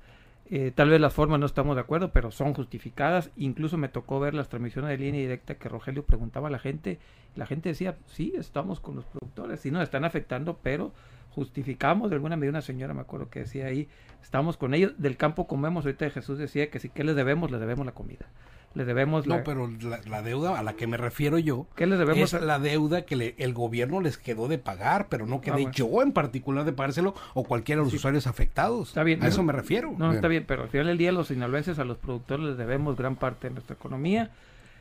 Eh, 0.50 0.72
tal 0.74 0.90
vez 0.90 1.00
las 1.00 1.14
formas 1.14 1.40
no 1.40 1.46
estamos 1.46 1.74
de 1.74 1.80
acuerdo, 1.80 2.12
pero 2.12 2.30
son 2.30 2.54
justificadas. 2.54 3.30
Incluso 3.36 3.76
me 3.76 3.88
tocó 3.88 4.20
ver 4.20 4.34
las 4.34 4.48
transmisiones 4.48 4.90
de 4.90 4.98
línea 4.98 5.20
directa 5.20 5.56
que 5.56 5.68
Rogelio 5.68 6.04
preguntaba 6.04 6.48
a 6.48 6.50
la 6.50 6.58
gente. 6.58 6.98
La 7.34 7.46
gente 7.46 7.70
decía, 7.70 7.96
sí, 8.06 8.34
estamos 8.36 8.80
con 8.80 8.96
los 8.96 9.04
productores, 9.06 9.60
sí 9.60 9.70
nos 9.70 9.82
están 9.82 10.04
afectando, 10.04 10.58
pero 10.62 10.92
justificamos 11.30 12.10
de 12.10 12.16
alguna 12.16 12.36
medida. 12.36 12.50
Una 12.50 12.62
señora 12.62 12.94
me 12.94 13.00
acuerdo 13.00 13.30
que 13.30 13.40
decía 13.40 13.66
ahí, 13.66 13.88
estamos 14.22 14.56
con 14.56 14.74
ellos. 14.74 14.92
Del 14.98 15.16
campo 15.16 15.46
comemos. 15.46 15.84
Ahorita 15.86 16.08
Jesús 16.10 16.38
decía 16.38 16.70
que 16.70 16.78
sí, 16.78 16.90
que 16.90 17.04
les 17.04 17.16
debemos? 17.16 17.50
Les 17.50 17.60
debemos 17.60 17.86
la 17.86 17.92
comida 17.92 18.26
le 18.74 18.84
debemos 18.84 19.26
no 19.26 19.42
pero 19.44 19.70
la, 20.06 20.22
deuda 20.22 20.58
a 20.58 20.62
la 20.62 20.74
que 20.74 20.86
me 20.86 20.96
refiero 20.96 21.38
yo 21.38 21.66
¿Qué 21.76 21.86
les 21.86 21.98
debemos 21.98 22.32
es 22.34 22.42
la 22.42 22.58
deuda 22.58 23.02
que 23.02 23.34
el 23.38 23.54
gobierno 23.54 24.00
les 24.00 24.18
quedó 24.18 24.48
de 24.48 24.58
pagar 24.58 25.06
pero 25.08 25.26
no 25.26 25.40
quedé 25.40 25.66
ah, 25.66 25.70
yo 25.72 26.02
en 26.02 26.12
particular 26.12 26.64
de 26.64 26.72
pagárselo 26.72 27.14
o 27.34 27.44
cualquiera 27.44 27.80
de 27.80 27.86
los 27.86 27.94
usuarios 27.94 28.26
afectados. 28.26 28.88
Está 28.88 29.02
bien. 29.02 29.22
A 29.22 29.28
eso 29.28 29.42
me 29.42 29.52
refiero. 29.52 29.94
No 29.96 30.12
está 30.12 30.28
bien 30.28 30.44
pero 30.46 30.64
al 30.64 30.68
final 30.68 30.86
del 30.88 30.98
día 30.98 31.12
los 31.12 31.28
sinaloenses 31.28 31.78
a 31.78 31.84
los 31.84 31.98
productores 31.98 32.44
les 32.44 32.58
debemos 32.58 32.96
gran 32.96 33.16
parte 33.16 33.48
de 33.48 33.54
nuestra 33.54 33.74
economía 33.74 34.30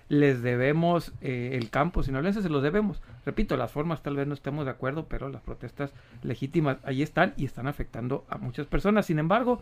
les 0.10 0.42
debemos 0.42 1.14
eh, 1.22 1.52
el 1.54 1.70
campo 1.70 2.04
sinaloense 2.04 2.42
se 2.42 2.50
los 2.50 2.64
debemos. 2.64 3.02
Repito 3.26 3.58
las 3.58 3.72
formas 3.72 4.04
tal 4.04 4.16
vez 4.16 4.28
no 4.28 4.34
estemos 4.34 4.66
de 4.66 4.72
acuerdo 4.72 5.08
pero 5.08 5.30
las 5.30 5.42
protestas 5.42 5.92
legítimas 6.22 6.78
ahí 6.84 7.02
están 7.02 7.34
y 7.38 7.46
están 7.46 7.68
afectando 7.68 8.26
a 8.30 8.38
muchas 8.38 8.68
personas. 8.68 9.06
Sin 9.06 9.20
embargo 9.20 9.62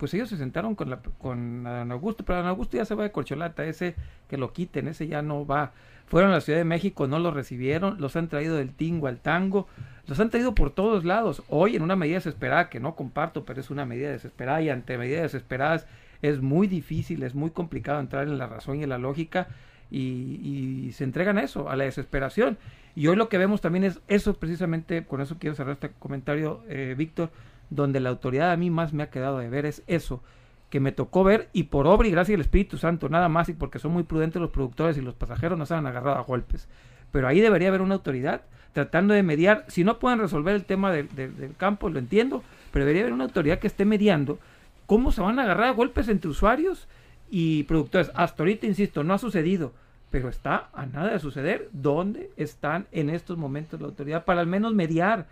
pues 0.00 0.14
ellos 0.14 0.30
se 0.30 0.38
sentaron 0.38 0.74
con, 0.74 0.88
la, 0.88 1.00
con 1.18 1.66
Adán 1.66 1.92
Augusto, 1.92 2.24
pero 2.24 2.38
Adán 2.38 2.48
Augusto 2.48 2.78
ya 2.78 2.86
se 2.86 2.94
va 2.94 3.02
de 3.02 3.12
corcholata, 3.12 3.66
ese 3.66 3.94
que 4.28 4.38
lo 4.38 4.54
quiten, 4.54 4.88
ese 4.88 5.06
ya 5.06 5.20
no 5.20 5.44
va. 5.44 5.72
Fueron 6.06 6.30
a 6.30 6.34
la 6.36 6.40
Ciudad 6.40 6.58
de 6.58 6.64
México, 6.64 7.06
no 7.06 7.18
lo 7.18 7.30
recibieron, 7.30 8.00
los 8.00 8.16
han 8.16 8.28
traído 8.28 8.56
del 8.56 8.72
tingo 8.72 9.08
al 9.08 9.18
tango, 9.18 9.68
los 10.06 10.18
han 10.18 10.30
traído 10.30 10.54
por 10.54 10.70
todos 10.70 11.04
lados. 11.04 11.42
Hoy 11.48 11.76
en 11.76 11.82
una 11.82 11.96
medida 11.96 12.14
desesperada, 12.14 12.70
que 12.70 12.80
no 12.80 12.96
comparto, 12.96 13.44
pero 13.44 13.60
es 13.60 13.68
una 13.68 13.84
medida 13.84 14.10
desesperada 14.10 14.62
y 14.62 14.70
ante 14.70 14.96
medidas 14.96 15.24
desesperadas 15.24 15.86
es 16.22 16.40
muy 16.40 16.66
difícil, 16.66 17.22
es 17.22 17.34
muy 17.34 17.50
complicado 17.50 18.00
entrar 18.00 18.26
en 18.26 18.38
la 18.38 18.46
razón 18.46 18.80
y 18.80 18.84
en 18.84 18.88
la 18.88 18.98
lógica 18.98 19.48
y, 19.90 20.90
se 20.94 21.04
entregan 21.04 21.36
a 21.36 21.42
eso, 21.42 21.68
a 21.68 21.76
la 21.76 21.84
desesperación. 21.84 22.56
Y 22.96 23.06
hoy 23.06 23.16
lo 23.16 23.28
que 23.28 23.36
vemos 23.36 23.60
también 23.60 23.84
es 23.84 24.00
eso 24.08 24.32
precisamente, 24.32 25.04
con 25.04 25.20
eso 25.20 25.36
quiero 25.38 25.54
cerrar 25.54 25.74
este 25.74 25.90
comentario, 25.98 26.64
eh, 26.68 26.94
Víctor, 26.96 27.30
donde 27.70 28.00
la 28.00 28.10
autoridad 28.10 28.52
a 28.52 28.56
mí 28.56 28.70
más 28.70 28.92
me 28.92 29.02
ha 29.02 29.10
quedado 29.10 29.38
de 29.38 29.48
ver 29.48 29.64
es 29.64 29.82
eso, 29.86 30.22
que 30.68 30.80
me 30.80 30.92
tocó 30.92 31.24
ver 31.24 31.48
y 31.52 31.64
por 31.64 31.86
obra 31.86 32.06
y 32.06 32.10
gracia 32.10 32.32
del 32.32 32.42
Espíritu 32.42 32.78
Santo, 32.78 33.08
nada 33.08 33.28
más 33.28 33.48
y 33.48 33.54
porque 33.54 33.78
son 33.78 33.92
muy 33.92 34.02
prudentes 34.02 34.40
los 34.40 34.50
productores 34.50 34.96
y 34.96 35.00
los 35.00 35.14
pasajeros 35.14 35.58
no 35.58 35.66
se 35.66 35.74
han 35.74 35.86
agarrado 35.86 36.18
a 36.18 36.22
golpes. 36.22 36.68
Pero 37.10 37.26
ahí 37.26 37.40
debería 37.40 37.68
haber 37.68 37.82
una 37.82 37.94
autoridad 37.94 38.42
tratando 38.72 39.14
de 39.14 39.22
mediar, 39.22 39.64
si 39.68 39.82
no 39.82 39.98
pueden 39.98 40.20
resolver 40.20 40.54
el 40.54 40.64
tema 40.64 40.92
del 40.92 41.54
campo, 41.56 41.88
lo 41.88 41.98
entiendo, 41.98 42.44
pero 42.72 42.84
debería 42.84 43.02
haber 43.02 43.14
una 43.14 43.24
autoridad 43.24 43.58
que 43.58 43.66
esté 43.66 43.84
mediando 43.84 44.38
cómo 44.86 45.12
se 45.12 45.20
van 45.20 45.38
a 45.38 45.42
agarrar 45.42 45.68
a 45.68 45.72
golpes 45.72 46.08
entre 46.08 46.30
usuarios 46.30 46.88
y 47.30 47.64
productores. 47.64 48.10
Hasta 48.14 48.42
ahorita, 48.42 48.66
insisto, 48.66 49.02
no 49.02 49.14
ha 49.14 49.18
sucedido, 49.18 49.72
pero 50.10 50.28
está 50.28 50.68
a 50.72 50.86
nada 50.86 51.12
de 51.12 51.18
suceder. 51.18 51.68
¿Dónde 51.72 52.30
están 52.36 52.86
en 52.92 53.10
estos 53.10 53.38
momentos 53.38 53.80
la 53.80 53.88
autoridad 53.88 54.24
para 54.24 54.40
al 54.40 54.46
menos 54.46 54.74
mediar? 54.74 55.26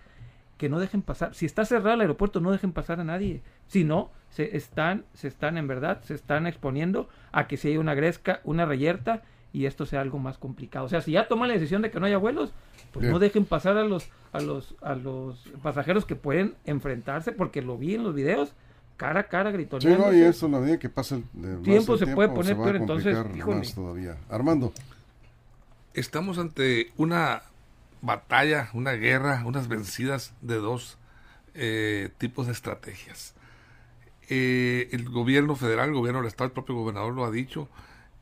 Que 0.58 0.68
no 0.68 0.80
dejen 0.80 1.02
pasar. 1.02 1.34
Si 1.34 1.46
está 1.46 1.64
cerrado 1.64 1.94
el 1.94 2.00
aeropuerto, 2.02 2.40
no 2.40 2.50
dejen 2.50 2.72
pasar 2.72 3.00
a 3.00 3.04
nadie. 3.04 3.42
Si 3.68 3.84
no, 3.84 4.10
se 4.28 4.56
están, 4.56 5.04
se 5.14 5.28
están 5.28 5.56
en 5.56 5.68
verdad, 5.68 6.02
se 6.02 6.14
están 6.14 6.46
exponiendo 6.46 7.08
a 7.32 7.46
que 7.46 7.56
si 7.56 7.68
hay 7.68 7.76
una 7.78 7.94
gresca, 7.94 8.40
una 8.44 8.66
reyerta 8.66 9.22
y 9.52 9.66
esto 9.66 9.86
sea 9.86 10.00
algo 10.00 10.18
más 10.18 10.36
complicado. 10.36 10.84
O 10.84 10.88
sea, 10.88 11.00
si 11.00 11.12
ya 11.12 11.28
toman 11.28 11.48
la 11.48 11.54
decisión 11.54 11.80
de 11.80 11.90
que 11.90 12.00
no 12.00 12.06
haya 12.06 12.18
vuelos, 12.18 12.52
pues 12.92 13.08
no 13.08 13.18
dejen 13.18 13.44
pasar 13.44 13.76
a 13.78 13.84
los, 13.84 14.10
a 14.32 14.40
los, 14.40 14.74
a 14.82 14.94
los 14.94 15.48
pasajeros 15.62 16.04
que 16.04 16.16
pueden 16.16 16.54
enfrentarse, 16.66 17.32
porque 17.32 17.62
lo 17.62 17.78
vi 17.78 17.94
en 17.94 18.02
los 18.02 18.14
videos, 18.14 18.52
cara 18.96 19.20
a 19.20 19.28
cara 19.28 19.50
gritoneando. 19.52 20.10
Sí, 20.10 20.18
y 20.18 20.22
eso, 20.22 20.48
la 20.48 20.58
medida 20.58 20.78
que 20.78 20.88
pasa 20.88 21.14
el 21.16 21.62
tiempo 21.62 21.96
se 21.96 22.08
puede 22.08 22.28
poner 22.30 22.56
peor, 22.56 22.76
entonces, 22.76 23.74
todavía. 23.74 24.16
Armando. 24.28 24.72
Estamos 25.94 26.38
ante 26.38 26.92
una 26.96 27.42
batalla, 28.02 28.70
una 28.72 28.92
guerra, 28.92 29.42
unas 29.44 29.68
vencidas 29.68 30.32
de 30.40 30.56
dos 30.56 30.98
eh, 31.54 32.10
tipos 32.18 32.46
de 32.46 32.52
estrategias. 32.52 33.34
Eh, 34.28 34.88
el 34.92 35.08
gobierno 35.08 35.56
federal, 35.56 35.88
el 35.88 35.94
gobierno 35.94 36.20
del 36.20 36.28
Estado, 36.28 36.46
el 36.46 36.52
propio 36.52 36.74
gobernador 36.74 37.14
lo 37.14 37.24
ha 37.24 37.30
dicho, 37.30 37.68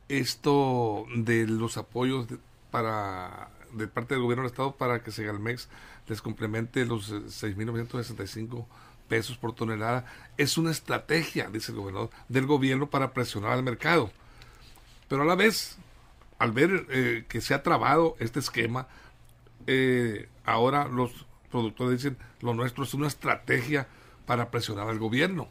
esto 0.09 1.07
de 1.17 1.47
los 1.47 1.77
apoyos 1.77 2.29
de, 2.29 2.39
para 2.71 3.51
de 3.73 3.89
parte 3.89 4.15
del 4.15 4.23
gobierno 4.23 4.43
del 4.43 4.53
Estado 4.53 4.77
para 4.77 5.03
que 5.03 5.11
Segalmex 5.11 5.69
les 6.07 6.23
complemente 6.23 6.85
los 6.85 7.13
6.965 7.13 8.65
pesos 9.09 9.37
por 9.37 9.55
tonelada 9.55 10.05
es 10.37 10.59
una 10.59 10.71
estrategia, 10.71 11.49
dice 11.51 11.73
el 11.73 11.79
gobernador, 11.79 12.11
del 12.29 12.47
gobierno 12.47 12.89
para 12.89 13.13
presionar 13.13 13.53
al 13.53 13.63
mercado. 13.63 14.11
Pero 15.09 15.23
a 15.23 15.25
la 15.25 15.35
vez, 15.35 15.77
al 16.39 16.53
ver 16.53 16.87
eh, 16.91 17.25
que 17.29 17.41
se 17.41 17.55
ha 17.55 17.63
trabado 17.63 18.17
este 18.19 18.41
esquema, 18.41 18.89
eh, 19.67 20.29
ahora 20.45 20.89
los 20.89 21.27
productores 21.51 22.03
dicen 22.03 22.19
lo 22.41 22.55
nuestro 22.55 22.85
es 22.85 22.95
una 22.95 23.09
estrategia 23.09 23.89
para 24.27 24.51
presionar 24.51 24.89
al 24.89 24.99
gobierno. 24.99 25.49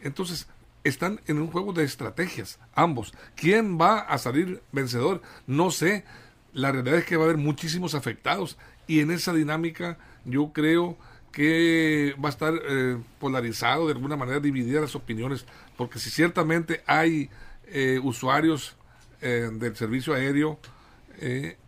Entonces, 0.00 0.48
están 0.84 1.20
en 1.26 1.38
un 1.38 1.48
juego 1.48 1.72
de 1.72 1.84
estrategias, 1.84 2.58
ambos. 2.74 3.14
¿Quién 3.36 3.78
va 3.80 4.00
a 4.00 4.18
salir 4.18 4.62
vencedor? 4.72 5.22
No 5.46 5.70
sé. 5.70 6.04
La 6.52 6.72
realidad 6.72 6.98
es 6.98 7.04
que 7.04 7.16
va 7.16 7.22
a 7.22 7.26
haber 7.26 7.38
muchísimos 7.38 7.94
afectados 7.94 8.58
y 8.86 9.00
en 9.00 9.10
esa 9.10 9.32
dinámica 9.32 9.98
yo 10.24 10.52
creo 10.52 10.98
que 11.30 12.14
va 12.22 12.28
a 12.28 12.32
estar 12.32 12.52
eh, 12.68 12.98
polarizado, 13.18 13.86
de 13.86 13.94
alguna 13.94 14.16
manera 14.16 14.38
divididas 14.38 14.82
las 14.82 14.94
opiniones, 14.94 15.46
porque 15.78 15.98
si 15.98 16.10
ciertamente 16.10 16.82
hay 16.86 17.30
eh, 17.66 17.98
usuarios 18.02 18.76
del 19.20 19.76
servicio 19.76 20.14
aéreo 20.14 20.58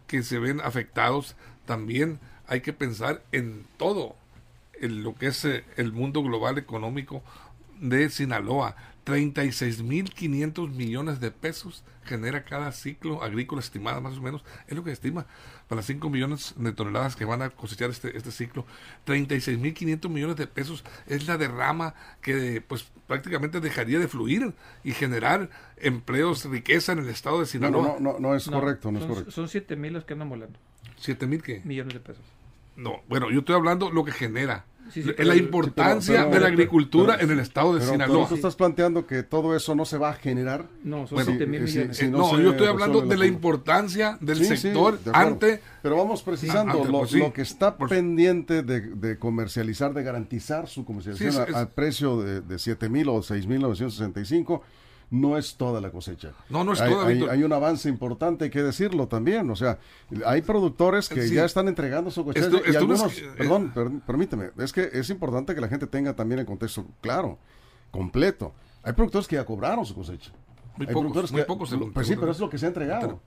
que 0.08 0.22
se 0.22 0.38
ven 0.38 0.60
afectados, 0.60 1.36
también 1.66 2.18
hay 2.46 2.60
que 2.60 2.72
pensar 2.72 3.22
en 3.32 3.66
todo 3.76 4.16
en 4.80 5.02
lo 5.02 5.14
que 5.14 5.28
es 5.28 5.44
eh, 5.44 5.64
el 5.76 5.92
mundo 5.92 6.22
global 6.22 6.58
económico 6.58 7.22
de 7.80 8.10
Sinaloa. 8.10 8.76
36.500 9.04 10.70
millones 10.70 11.20
de 11.20 11.30
pesos 11.30 11.84
genera 12.04 12.44
cada 12.44 12.72
ciclo 12.72 13.22
agrícola 13.22 13.60
estimada 13.60 14.00
más 14.00 14.16
o 14.16 14.22
menos, 14.22 14.44
es 14.66 14.76
lo 14.76 14.84
que 14.84 14.92
estima 14.92 15.26
para 15.68 15.78
las 15.78 15.86
5 15.86 16.08
millones 16.10 16.54
de 16.56 16.72
toneladas 16.72 17.16
que 17.16 17.24
van 17.24 17.42
a 17.42 17.50
cosechar 17.50 17.90
este, 17.90 18.16
este 18.16 18.30
ciclo. 18.30 18.64
36.500 19.06 20.08
millones 20.08 20.36
de 20.36 20.46
pesos 20.46 20.84
es 21.06 21.26
la 21.26 21.36
derrama 21.36 21.94
que 22.20 22.62
pues 22.66 22.86
prácticamente 23.06 23.60
dejaría 23.60 23.98
de 23.98 24.08
fluir 24.08 24.54
y 24.82 24.92
generar 24.92 25.50
empleos, 25.76 26.44
riqueza 26.44 26.92
en 26.92 27.00
el 27.00 27.08
estado 27.08 27.40
de 27.40 27.46
Sinaloa. 27.46 27.96
No, 27.98 28.12
no, 28.12 28.18
no, 28.18 28.34
es 28.34 28.48
correcto, 28.48 28.92
no 28.92 28.98
es 29.00 29.06
correcto. 29.06 29.30
Son 29.30 29.46
7.000 29.46 29.90
los 29.90 30.04
que 30.04 30.12
andan 30.14 30.28
volando. 30.28 30.58
¿Siete 31.04 31.26
mil 31.26 31.42
qué? 31.42 31.60
Millones 31.64 31.92
de 31.92 32.00
pesos. 32.00 32.24
No, 32.76 33.02
bueno, 33.10 33.30
yo 33.30 33.40
estoy 33.40 33.54
hablando 33.54 33.90
lo 33.90 34.06
que 34.06 34.12
genera. 34.12 34.64
la 35.18 35.36
importancia 35.36 36.24
de 36.24 36.40
la 36.40 36.46
agricultura 36.46 37.18
en 37.20 37.30
el 37.30 37.40
estado 37.40 37.74
de 37.74 37.84
Sinaloa. 37.84 38.26
¿Tú 38.26 38.34
estás 38.36 38.56
planteando 38.56 39.06
que 39.06 39.22
todo 39.22 39.54
eso 39.54 39.74
no 39.74 39.84
se 39.84 39.98
va 39.98 40.08
a 40.08 40.14
generar? 40.14 40.64
No, 40.82 41.06
son 41.06 41.18
mil 41.26 41.60
millones. 41.60 42.10
no, 42.10 42.40
yo 42.40 42.52
estoy 42.52 42.68
hablando 42.68 43.02
de 43.02 43.18
la 43.18 43.26
importancia 43.26 44.16
del 44.22 44.46
sector 44.46 44.98
ante... 45.12 45.60
Pero 45.82 45.98
vamos 45.98 46.22
precisando, 46.22 46.82
lo, 46.82 47.00
pues 47.00 47.14
que 47.34 47.42
está 47.42 47.76
pendiente 47.76 48.62
de, 48.62 49.18
comercializar, 49.18 49.92
de 49.92 50.02
garantizar 50.04 50.68
su 50.68 50.86
comercialización 50.86 51.54
al 51.54 51.68
precio 51.68 52.22
de, 52.22 52.40
de 52.40 52.58
7 52.58 52.88
mil 52.88 53.10
o 53.10 53.22
6 53.22 53.46
mil 53.46 53.60
965 53.60 54.62
no 55.14 55.38
es 55.38 55.56
toda 55.56 55.80
la 55.80 55.90
cosecha. 55.90 56.32
No, 56.48 56.64
no 56.64 56.72
es 56.72 56.80
hay, 56.80 56.92
toda. 56.92 57.06
Hay, 57.32 57.42
un 57.44 57.52
avance 57.52 57.88
importante, 57.88 58.44
hay 58.44 58.50
que 58.50 58.62
decirlo 58.62 59.06
también. 59.06 59.48
O 59.48 59.54
sea, 59.54 59.78
hay 60.26 60.42
productores 60.42 61.08
que 61.08 61.28
ya 61.28 61.44
están 61.44 61.68
entregando 61.68 62.10
su 62.10 62.24
cosecha. 62.24 62.48
y 62.66 62.74
algunos, 62.74 63.18
eh, 63.18 63.30
perdón, 63.36 64.02
permíteme, 64.04 64.50
es 64.58 64.72
que 64.72 64.90
es 64.92 65.08
importante 65.10 65.54
que 65.54 65.60
la 65.60 65.68
gente 65.68 65.86
tenga 65.86 66.14
también 66.16 66.40
el 66.40 66.46
contexto 66.46 66.84
claro, 67.00 67.38
completo. 67.92 68.52
Hay 68.82 68.92
productores 68.92 69.28
que 69.28 69.36
ya 69.36 69.44
cobraron 69.44 69.86
su 69.86 69.94
cosecha. 69.94 70.32
Muy 70.76 70.88
pocos, 70.88 71.30
muy 71.30 71.44
pocos 71.44 71.74
Pues 71.92 72.06
sí, 72.08 72.16
pero 72.16 72.32
es 72.32 72.40
lo 72.40 72.50
que 72.50 72.58
se 72.58 72.66
ha 72.66 72.68
entregado. 72.68 73.20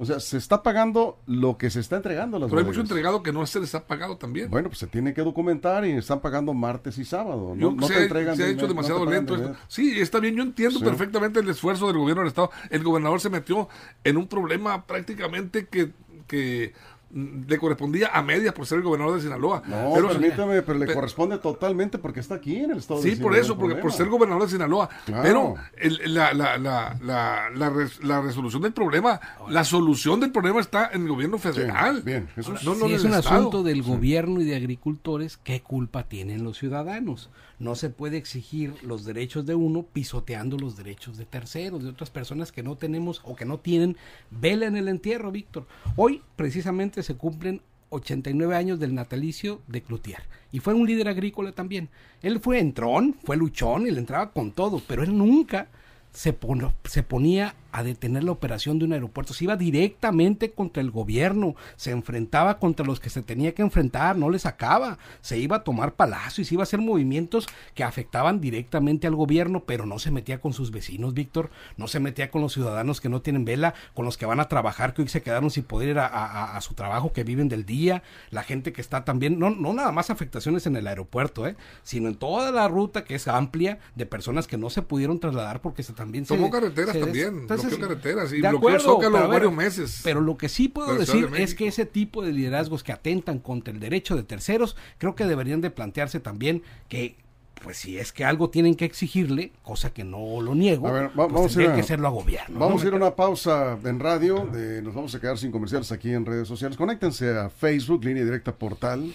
O 0.00 0.06
sea, 0.06 0.18
se 0.18 0.38
está 0.38 0.62
pagando 0.62 1.18
lo 1.26 1.58
que 1.58 1.68
se 1.68 1.78
está 1.78 1.96
entregando. 1.96 2.38
Las 2.38 2.48
Pero 2.48 2.60
hay 2.60 2.66
mucho 2.66 2.80
entregado 2.80 3.22
que 3.22 3.32
no 3.32 3.44
se 3.44 3.60
les 3.60 3.74
ha 3.74 3.86
pagado 3.86 4.16
también. 4.16 4.50
Bueno, 4.50 4.70
pues 4.70 4.78
se 4.78 4.86
tiene 4.86 5.12
que 5.12 5.20
documentar 5.20 5.84
y 5.84 5.90
están 5.90 6.20
pagando 6.20 6.54
martes 6.54 6.96
y 6.96 7.04
sábado. 7.04 7.52
No, 7.54 7.72
no 7.72 7.86
se, 7.86 8.04
entregan 8.04 8.34
se 8.34 8.44
ha 8.44 8.48
hecho 8.48 8.66
demasiado 8.66 9.04
lento 9.04 9.34
esto. 9.34 9.54
Sí, 9.68 10.00
está 10.00 10.18
bien, 10.18 10.36
yo 10.36 10.42
entiendo 10.42 10.80
perfectamente 10.80 11.40
el 11.40 11.50
esfuerzo 11.50 11.86
del 11.88 11.98
gobierno 11.98 12.22
del 12.22 12.28
Estado. 12.28 12.50
El 12.70 12.82
gobernador 12.82 13.20
se 13.20 13.28
metió 13.28 13.68
en 14.02 14.16
un 14.16 14.26
problema 14.26 14.86
prácticamente 14.86 15.66
que, 15.66 15.92
que 16.26 16.72
le 17.12 17.58
correspondía 17.58 18.08
a 18.12 18.22
medias 18.22 18.54
por 18.54 18.66
ser 18.66 18.78
el 18.78 18.84
gobernador 18.84 19.16
de 19.16 19.22
Sinaloa. 19.22 19.62
No, 19.66 19.92
pero, 19.94 20.08
permítame, 20.08 20.62
pero 20.62 20.78
le 20.78 20.92
corresponde 20.94 21.38
totalmente 21.38 21.98
porque 21.98 22.20
está 22.20 22.36
aquí 22.36 22.56
en 22.56 22.70
el 22.70 22.78
estado 22.78 23.02
Sí, 23.02 23.10
de 23.10 23.16
por 23.16 23.32
Sinaloa, 23.32 23.40
eso, 23.42 23.52
el 23.54 23.58
porque 23.58 23.74
por 23.76 23.92
ser 23.92 24.08
gobernador 24.08 24.44
de 24.44 24.50
Sinaloa. 24.50 24.88
Claro. 25.06 25.22
Pero 25.22 25.54
el- 25.76 26.14
la, 26.14 26.32
la, 26.34 26.56
la, 26.58 26.96
la, 27.02 27.50
la, 27.54 27.70
res- 27.70 28.02
la 28.04 28.20
resolución 28.20 28.62
del 28.62 28.72
problema, 28.72 29.20
la 29.48 29.64
solución 29.64 30.20
del 30.20 30.30
problema 30.32 30.60
está 30.60 30.90
en 30.92 31.02
el 31.02 31.08
gobierno 31.08 31.38
federal. 31.38 32.02
bien, 32.02 32.28
Jesús. 32.34 32.62
No, 32.64 32.74
no 32.74 32.86
si 32.86 32.92
en 32.92 32.96
es 32.96 33.04
un 33.04 33.14
Estado. 33.14 33.36
asunto 33.38 33.62
del 33.62 33.82
gobierno 33.82 34.40
y 34.40 34.44
de 34.44 34.56
agricultores, 34.56 35.36
¿qué 35.36 35.60
culpa 35.62 36.04
tienen 36.04 36.44
los 36.44 36.58
ciudadanos? 36.58 37.30
No 37.58 37.74
se 37.74 37.90
puede 37.90 38.16
exigir 38.16 38.72
los 38.82 39.04
derechos 39.04 39.44
de 39.44 39.54
uno 39.54 39.84
pisoteando 39.92 40.56
los 40.56 40.76
derechos 40.78 41.18
de 41.18 41.26
terceros, 41.26 41.82
de 41.82 41.90
otras 41.90 42.08
personas 42.08 42.52
que 42.52 42.62
no 42.62 42.76
tenemos 42.76 43.20
o 43.22 43.36
que 43.36 43.44
no 43.44 43.58
tienen 43.58 43.98
vela 44.30 44.64
en 44.66 44.76
el 44.76 44.88
entierro, 44.88 45.30
Víctor. 45.30 45.66
Hoy 45.96 46.22
precisamente 46.36 46.99
se 47.02 47.16
cumplen 47.16 47.62
89 47.90 48.54
años 48.56 48.78
del 48.78 48.94
natalicio 48.94 49.60
de 49.66 49.82
Cloutier. 49.82 50.22
Y 50.52 50.60
fue 50.60 50.74
un 50.74 50.86
líder 50.86 51.08
agrícola 51.08 51.52
también. 51.52 51.88
Él 52.22 52.40
fue 52.40 52.58
entrón, 52.60 53.16
fue 53.24 53.36
luchón 53.36 53.86
y 53.86 53.90
le 53.90 53.98
entraba 53.98 54.30
con 54.32 54.52
todo, 54.52 54.80
pero 54.86 55.02
él 55.02 55.16
nunca 55.16 55.68
se, 56.12 56.32
pon- 56.32 56.72
se 56.84 57.02
ponía 57.02 57.54
a 57.72 57.82
detener 57.82 58.24
la 58.24 58.32
operación 58.32 58.78
de 58.78 58.84
un 58.84 58.92
aeropuerto, 58.92 59.32
se 59.34 59.44
iba 59.44 59.56
directamente 59.56 60.50
contra 60.52 60.80
el 60.82 60.90
gobierno, 60.90 61.54
se 61.76 61.90
enfrentaba 61.90 62.58
contra 62.58 62.86
los 62.86 63.00
que 63.00 63.10
se 63.10 63.22
tenía 63.22 63.52
que 63.54 63.62
enfrentar, 63.62 64.16
no 64.16 64.30
les 64.30 64.42
sacaba, 64.42 64.98
se 65.20 65.38
iba 65.38 65.56
a 65.56 65.64
tomar 65.64 65.94
palacio 65.94 66.42
y 66.42 66.44
se 66.44 66.54
iba 66.54 66.62
a 66.62 66.64
hacer 66.64 66.80
movimientos 66.80 67.46
que 67.74 67.84
afectaban 67.84 68.40
directamente 68.40 69.06
al 69.06 69.14
gobierno, 69.16 69.64
pero 69.66 69.86
no 69.86 69.98
se 69.98 70.10
metía 70.10 70.40
con 70.40 70.52
sus 70.52 70.70
vecinos, 70.70 71.14
Víctor, 71.14 71.50
no 71.76 71.88
se 71.88 72.00
metía 72.00 72.30
con 72.30 72.42
los 72.42 72.52
ciudadanos 72.52 73.00
que 73.00 73.08
no 73.08 73.20
tienen 73.22 73.44
vela, 73.44 73.74
con 73.94 74.04
los 74.04 74.16
que 74.16 74.26
van 74.26 74.40
a 74.40 74.48
trabajar, 74.48 74.94
que 74.94 75.02
hoy 75.02 75.08
se 75.08 75.22
quedaron 75.22 75.50
sin 75.50 75.64
poder 75.64 75.88
ir 75.90 75.98
a, 75.98 76.06
a- 76.06 76.56
a 76.56 76.60
su 76.60 76.74
trabajo, 76.74 77.12
que 77.12 77.24
viven 77.24 77.48
del 77.48 77.64
día, 77.66 78.02
la 78.30 78.42
gente 78.42 78.72
que 78.72 78.80
está 78.80 79.04
también, 79.04 79.38
no, 79.38 79.50
no 79.50 79.72
nada 79.72 79.92
más 79.92 80.10
afectaciones 80.10 80.66
en 80.66 80.76
el 80.76 80.86
aeropuerto, 80.86 81.46
¿eh? 81.46 81.56
sino 81.82 82.08
en 82.08 82.14
toda 82.16 82.50
la 82.52 82.68
ruta 82.68 83.04
que 83.04 83.14
es 83.14 83.28
amplia 83.28 83.78
de 83.94 84.06
personas 84.06 84.46
que 84.46 84.56
no 84.56 84.70
se 84.70 84.82
pudieron 84.82 85.18
trasladar 85.20 85.60
porque 85.60 85.82
se 85.82 85.92
también 85.92 86.26
se- 86.26 86.34
Tomó 86.36 86.50
carreteras 86.50 86.92
se 86.92 86.98
des- 86.98 87.04
también, 87.06 87.28
Entonces, 87.40 87.59
bloqueó 87.68 87.88
carreteras 87.88 88.32
y 88.32 88.40
de 88.40 88.48
bloqueó 88.48 88.68
el 88.70 88.74
acuerdo, 88.76 88.94
Zócalo 88.96 89.16
pero 89.16 89.28
varios 89.28 89.52
meses. 89.54 90.00
Pero 90.02 90.20
lo 90.20 90.36
que 90.36 90.48
sí 90.48 90.68
puedo 90.68 90.94
decir 90.96 91.28
de 91.30 91.42
es 91.42 91.54
que 91.54 91.66
ese 91.68 91.86
tipo 91.86 92.22
de 92.22 92.32
liderazgos 92.32 92.82
que 92.82 92.92
atentan 92.92 93.38
contra 93.38 93.72
el 93.72 93.80
derecho 93.80 94.16
de 94.16 94.22
terceros, 94.22 94.76
creo 94.98 95.14
que 95.14 95.24
deberían 95.26 95.60
de 95.60 95.70
plantearse 95.70 96.20
también 96.20 96.62
que 96.88 97.16
pues 97.62 97.76
si 97.76 97.98
es 97.98 98.10
que 98.10 98.24
algo 98.24 98.48
tienen 98.48 98.74
que 98.74 98.86
exigirle, 98.86 99.52
cosa 99.62 99.92
que 99.92 100.02
no 100.02 100.40
lo 100.40 100.54
niego, 100.54 100.88
A 100.88 100.92
ver, 100.92 101.04
va- 101.08 101.28
pues 101.28 101.32
vamos 101.32 101.40
a 101.40 101.44
ir 101.44 101.48
tendría 101.50 101.72
a- 101.72 101.74
que 101.74 101.80
hacerlo 101.82 102.06
a 102.08 102.10
gobierno. 102.10 102.54
¿no? 102.58 102.64
Vamos 102.64 102.82
a 102.82 102.86
ir 102.86 102.92
a 102.94 102.96
una 102.96 103.14
pausa 103.14 103.78
en 103.84 104.00
radio. 104.00 104.48
eh, 104.56 104.80
nos 104.82 104.94
vamos 104.94 105.14
a 105.14 105.20
quedar 105.20 105.36
sin 105.36 105.52
comerciales 105.52 105.92
aquí 105.92 106.10
en 106.10 106.24
redes 106.24 106.48
sociales. 106.48 106.78
Conéctense 106.78 107.28
a 107.36 107.50
Facebook, 107.50 108.02
línea 108.02 108.24
directa 108.24 108.54
portal. 108.56 109.12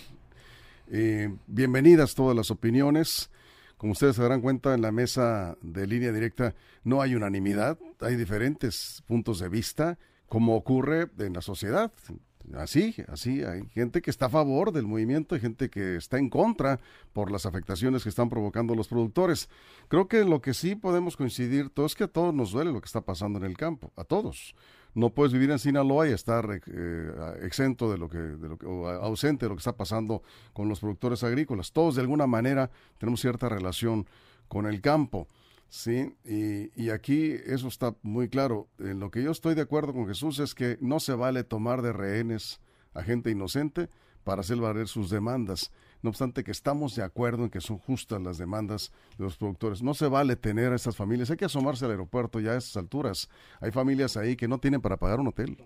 Eh, 0.92 1.34
bienvenidas 1.48 2.14
todas 2.14 2.36
las 2.36 2.52
opiniones. 2.52 3.32
Como 3.78 3.92
ustedes 3.92 4.16
se 4.16 4.22
darán 4.22 4.42
cuenta, 4.42 4.74
en 4.74 4.82
la 4.82 4.92
mesa 4.92 5.58
de 5.62 5.86
línea 5.86 6.12
directa 6.12 6.56
no 6.84 7.02
hay 7.02 7.16
unanimidad, 7.16 7.78
hay 8.00 8.16
diferentes 8.16 9.04
puntos 9.06 9.40
de 9.40 9.50
vista, 9.50 9.98
como 10.28 10.56
ocurre 10.56 11.10
en 11.20 11.34
la 11.34 11.42
sociedad. 11.42 11.92
Así, 12.54 12.96
así, 13.08 13.44
hay 13.44 13.68
gente 13.70 14.02
que 14.02 14.12
está 14.12 14.28
a 14.28 14.30
favor 14.30 14.72
del 14.72 14.86
movimiento, 14.86 15.36
hay 15.36 15.42
gente 15.42 15.70
que 15.70 15.96
está 15.96 16.20
en 16.20 16.30
contra 16.30 16.80
por 17.12 17.32
las 17.32 17.46
afectaciones 17.46 18.04
que 18.04 18.10
están 18.10 18.30
provocando 18.30 18.76
los 18.76 18.88
productores. 18.88 19.50
Creo 19.88 20.08
que 20.08 20.24
lo 20.24 20.42
que 20.42 20.54
sí 20.54 20.76
podemos 20.76 21.18
coincidir 21.18 21.70
todos 21.70 21.94
es 21.94 21.96
que 21.96 22.04
a 22.04 22.08
todos 22.08 22.34
nos 22.34 22.52
duele 22.52 22.72
lo 22.72 22.82
que 22.82 22.86
está 22.86 23.02
pasando 23.02 23.40
en 23.40 23.46
el 23.46 23.58
campo, 23.58 23.92
a 23.96 24.04
todos. 24.04 24.56
No 24.96 25.12
puedes 25.12 25.34
vivir 25.34 25.52
en 25.52 25.60
Sinaloa 25.60 26.08
y 26.08 26.14
estar 26.14 26.50
eh, 26.66 27.12
exento 27.42 27.92
de 27.92 27.98
lo 27.98 28.10
que, 28.10 28.18
de 28.18 28.50
lo 28.50 28.58
que 28.58 28.66
o 28.66 28.88
ausente 28.88 29.46
de 29.46 29.50
lo 29.50 29.56
que 29.56 29.60
está 29.60 29.76
pasando 29.76 30.24
con 30.54 30.68
los 30.70 30.80
productores 30.80 31.24
agrícolas. 31.24 31.72
Todos 31.72 31.96
de 31.96 32.02
alguna 32.02 32.28
manera 32.28 32.72
tenemos 32.98 33.22
cierta 33.22 33.50
relación 33.50 34.08
con 34.48 34.66
el 34.66 34.82
campo. 34.82 35.28
Sí, 35.68 36.16
y, 36.24 36.72
y 36.82 36.90
aquí 36.92 37.36
eso 37.46 37.68
está 37.68 37.94
muy 38.02 38.30
claro. 38.30 38.70
En 38.80 39.00
lo 39.00 39.12
que 39.12 39.22
yo 39.22 39.32
estoy 39.32 39.54
de 39.54 39.62
acuerdo 39.62 39.94
con 39.94 40.08
Jesús 40.08 40.40
es 40.40 40.56
que 40.56 40.78
no 40.80 41.00
se 41.00 41.14
vale 41.14 41.44
tomar 41.44 41.82
de 41.82 41.92
rehenes 41.92 42.62
a 42.94 43.04
gente 43.04 43.30
inocente 43.30 43.90
para 44.24 44.42
hacer 44.42 44.58
valer 44.58 44.88
sus 44.88 45.10
demandas. 45.10 45.72
No 46.06 46.10
obstante 46.10 46.44
que 46.44 46.52
estamos 46.52 46.96
de 46.96 47.02
acuerdo 47.02 47.46
en 47.46 47.50
que 47.50 47.60
son 47.60 47.80
justas 47.80 48.22
las 48.22 48.38
demandas 48.38 48.92
de 49.18 49.24
los 49.24 49.38
productores. 49.38 49.82
No 49.82 49.96
se 49.96 50.06
vale 50.06 50.36
tener 50.36 50.72
a 50.72 50.76
estas 50.76 50.96
familias. 50.96 51.32
Hay 51.32 51.38
que 51.38 51.46
asomarse 51.46 51.84
al 51.84 51.90
aeropuerto 51.90 52.40
ya 52.40 52.52
a 52.52 52.58
estas 52.58 52.78
alturas. 52.78 53.28
Hay 53.60 53.72
familias 53.72 54.16
ahí 54.16 54.36
que 54.36 54.48
no 54.48 54.60
tienen 54.60 54.82
para 54.82 54.98
pagar 54.98 55.20
un 55.20 55.30
hotel. 55.30 55.58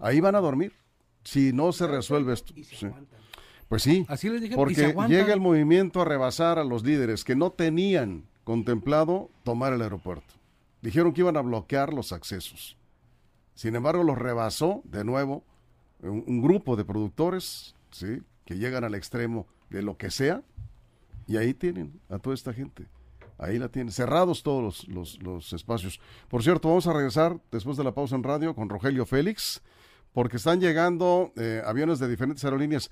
Ahí 0.00 0.18
van 0.18 0.34
a 0.34 0.40
dormir. 0.40 0.72
Si 1.22 1.52
no 1.52 1.70
se 1.70 1.86
resuelve 1.86 2.32
esto. 2.32 2.52
Sí. 2.54 2.88
Pues 3.68 3.84
sí, 3.84 4.04
Así 4.08 4.28
les 4.28 4.42
dije, 4.42 4.56
porque 4.56 4.92
llega 5.06 5.32
el 5.32 5.38
movimiento 5.38 6.00
a 6.00 6.04
rebasar 6.04 6.58
a 6.58 6.64
los 6.64 6.82
líderes 6.82 7.22
que 7.22 7.36
no 7.36 7.52
tenían 7.52 8.24
contemplado 8.42 9.30
tomar 9.44 9.72
el 9.72 9.82
aeropuerto. 9.82 10.34
Dijeron 10.82 11.12
que 11.12 11.20
iban 11.20 11.36
a 11.36 11.42
bloquear 11.42 11.94
los 11.94 12.12
accesos. 12.12 12.76
Sin 13.54 13.76
embargo, 13.76 14.02
los 14.02 14.18
rebasó 14.18 14.82
de 14.82 15.04
nuevo 15.04 15.44
un, 16.00 16.24
un 16.26 16.42
grupo 16.42 16.74
de 16.74 16.84
productores, 16.84 17.76
¿sí? 17.92 18.22
que 18.44 18.56
llegan 18.56 18.82
al 18.82 18.96
extremo 18.96 19.46
de 19.70 19.82
lo 19.82 19.96
que 19.96 20.10
sea, 20.10 20.42
y 21.26 21.36
ahí 21.36 21.54
tienen 21.54 22.00
a 22.08 22.18
toda 22.18 22.34
esta 22.34 22.52
gente. 22.52 22.86
Ahí 23.38 23.58
la 23.58 23.68
tienen, 23.68 23.92
cerrados 23.92 24.42
todos 24.42 24.88
los, 24.88 25.22
los- 25.22 25.52
espacios. 25.52 26.00
Por 26.28 26.42
cierto, 26.42 26.68
vamos 26.68 26.86
a 26.86 26.92
regresar 26.92 27.38
después 27.52 27.76
de 27.76 27.84
la 27.84 27.92
pausa 27.94 28.16
en 28.16 28.24
radio 28.24 28.54
con 28.54 28.68
Rogelio 28.68 29.06
Félix, 29.06 29.62
porque 30.12 30.38
están 30.38 30.60
llegando 30.60 31.32
eh, 31.36 31.62
aviones 31.64 31.98
de 32.00 32.08
diferentes 32.08 32.44
aerolíneas, 32.44 32.90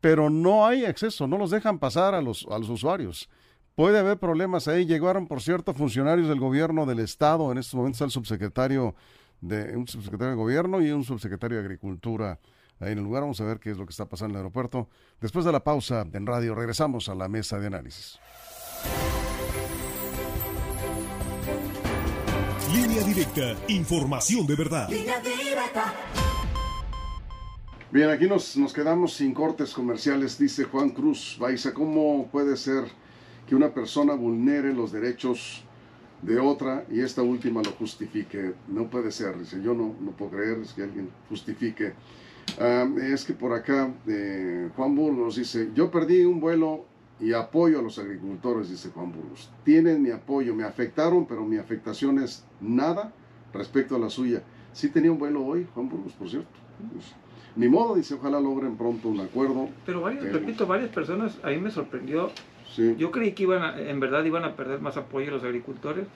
pero 0.00 0.28
no 0.28 0.66
hay 0.66 0.84
acceso, 0.84 1.26
no 1.26 1.38
los 1.38 1.50
dejan 1.50 1.78
pasar 1.78 2.14
a 2.14 2.20
los, 2.20 2.46
a 2.50 2.58
los 2.58 2.68
usuarios. 2.68 3.30
Puede 3.74 3.98
haber 3.98 4.18
problemas 4.18 4.68
ahí. 4.68 4.84
Llegaron, 4.86 5.26
por 5.26 5.40
cierto, 5.40 5.72
funcionarios 5.74 6.28
del 6.28 6.40
gobierno 6.40 6.86
del 6.86 6.98
Estado. 6.98 7.50
En 7.52 7.58
estos 7.58 7.74
momentos 7.74 8.00
el 8.02 8.10
subsecretario 8.10 8.94
de 9.40 9.76
un 9.76 9.86
subsecretario 9.86 10.30
de 10.30 10.36
gobierno 10.36 10.80
y 10.82 10.90
un 10.90 11.04
subsecretario 11.04 11.58
de 11.58 11.64
agricultura 11.64 12.38
ahí 12.80 12.92
en 12.92 12.98
el 12.98 13.04
lugar. 13.04 13.22
Vamos 13.22 13.40
a 13.40 13.44
ver 13.44 13.58
qué 13.58 13.70
es 13.70 13.78
lo 13.78 13.86
que 13.86 13.90
está 13.90 14.06
pasando 14.06 14.32
en 14.32 14.36
el 14.36 14.44
aeropuerto. 14.44 14.88
Después 15.20 15.44
de 15.44 15.52
la 15.52 15.64
pausa 15.64 16.06
en 16.12 16.26
radio, 16.26 16.54
regresamos 16.54 17.08
a 17.08 17.14
la 17.14 17.28
mesa 17.28 17.58
de 17.58 17.66
análisis. 17.66 18.18
Línea 22.72 23.02
directa, 23.02 23.54
información 23.68 24.46
de 24.46 24.56
verdad. 24.56 24.88
Bien, 27.90 28.10
aquí 28.10 28.26
nos, 28.26 28.56
nos 28.56 28.72
quedamos 28.72 29.14
sin 29.14 29.32
cortes 29.32 29.72
comerciales, 29.72 30.36
dice 30.38 30.64
Juan 30.64 30.90
Cruz 30.90 31.36
Baiza. 31.38 31.72
¿Cómo 31.72 32.28
puede 32.30 32.56
ser 32.56 32.84
que 33.46 33.54
una 33.54 33.72
persona 33.72 34.14
vulnere 34.14 34.74
los 34.74 34.90
derechos 34.92 35.62
de 36.20 36.38
otra 36.38 36.84
y 36.90 37.00
esta 37.00 37.22
última 37.22 37.62
lo 37.62 37.70
justifique? 37.72 38.54
No 38.66 38.90
puede 38.90 39.12
ser, 39.12 39.38
dice. 39.38 39.62
Yo 39.62 39.72
no, 39.72 39.94
no 40.00 40.10
puedo 40.10 40.32
creer 40.32 40.58
que 40.74 40.82
alguien 40.82 41.08
justifique. 41.28 41.94
Es 42.56 43.24
que 43.24 43.32
por 43.34 43.52
acá 43.52 43.92
eh, 44.06 44.70
Juan 44.76 44.94
Burgos 44.94 45.36
dice, 45.36 45.70
yo 45.74 45.90
perdí 45.90 46.24
un 46.24 46.40
vuelo 46.40 46.84
y 47.20 47.32
apoyo 47.32 47.80
a 47.80 47.82
los 47.82 47.98
agricultores, 47.98 48.70
dice 48.70 48.90
Juan 48.90 49.12
Burgos. 49.12 49.50
Tienen 49.64 50.02
mi 50.02 50.10
apoyo, 50.10 50.54
me 50.54 50.64
afectaron, 50.64 51.26
pero 51.26 51.44
mi 51.44 51.56
afectación 51.58 52.18
es 52.18 52.44
nada 52.60 53.12
respecto 53.52 53.96
a 53.96 53.98
la 53.98 54.08
suya. 54.10 54.42
Sí 54.72 54.88
tenía 54.90 55.10
un 55.12 55.18
vuelo 55.18 55.44
hoy, 55.44 55.66
Juan 55.74 55.88
Burgos, 55.88 56.12
por 56.12 56.28
cierto. 56.28 56.48
Pues, 56.92 57.14
ni 57.56 57.68
modo, 57.68 57.94
dice, 57.94 58.14
ojalá 58.14 58.38
logren 58.40 58.76
pronto 58.76 59.08
un 59.08 59.20
acuerdo. 59.20 59.68
Pero 59.86 60.02
varias, 60.02 60.24
Pero- 60.24 60.38
repito, 60.38 60.66
varias 60.66 60.90
personas, 60.90 61.38
a 61.42 61.48
mí 61.48 61.56
me 61.58 61.70
sorprendió. 61.70 62.30
Sí. 62.74 62.94
Yo 62.98 63.10
creí 63.10 63.32
que 63.32 63.44
iban 63.44 63.62
a- 63.62 63.78
en 63.80 63.98
verdad 64.00 64.24
iban 64.24 64.44
a 64.44 64.54
perder 64.56 64.80
más 64.80 64.96
apoyo 64.98 65.30
los 65.30 65.42
agricultores, 65.42 66.06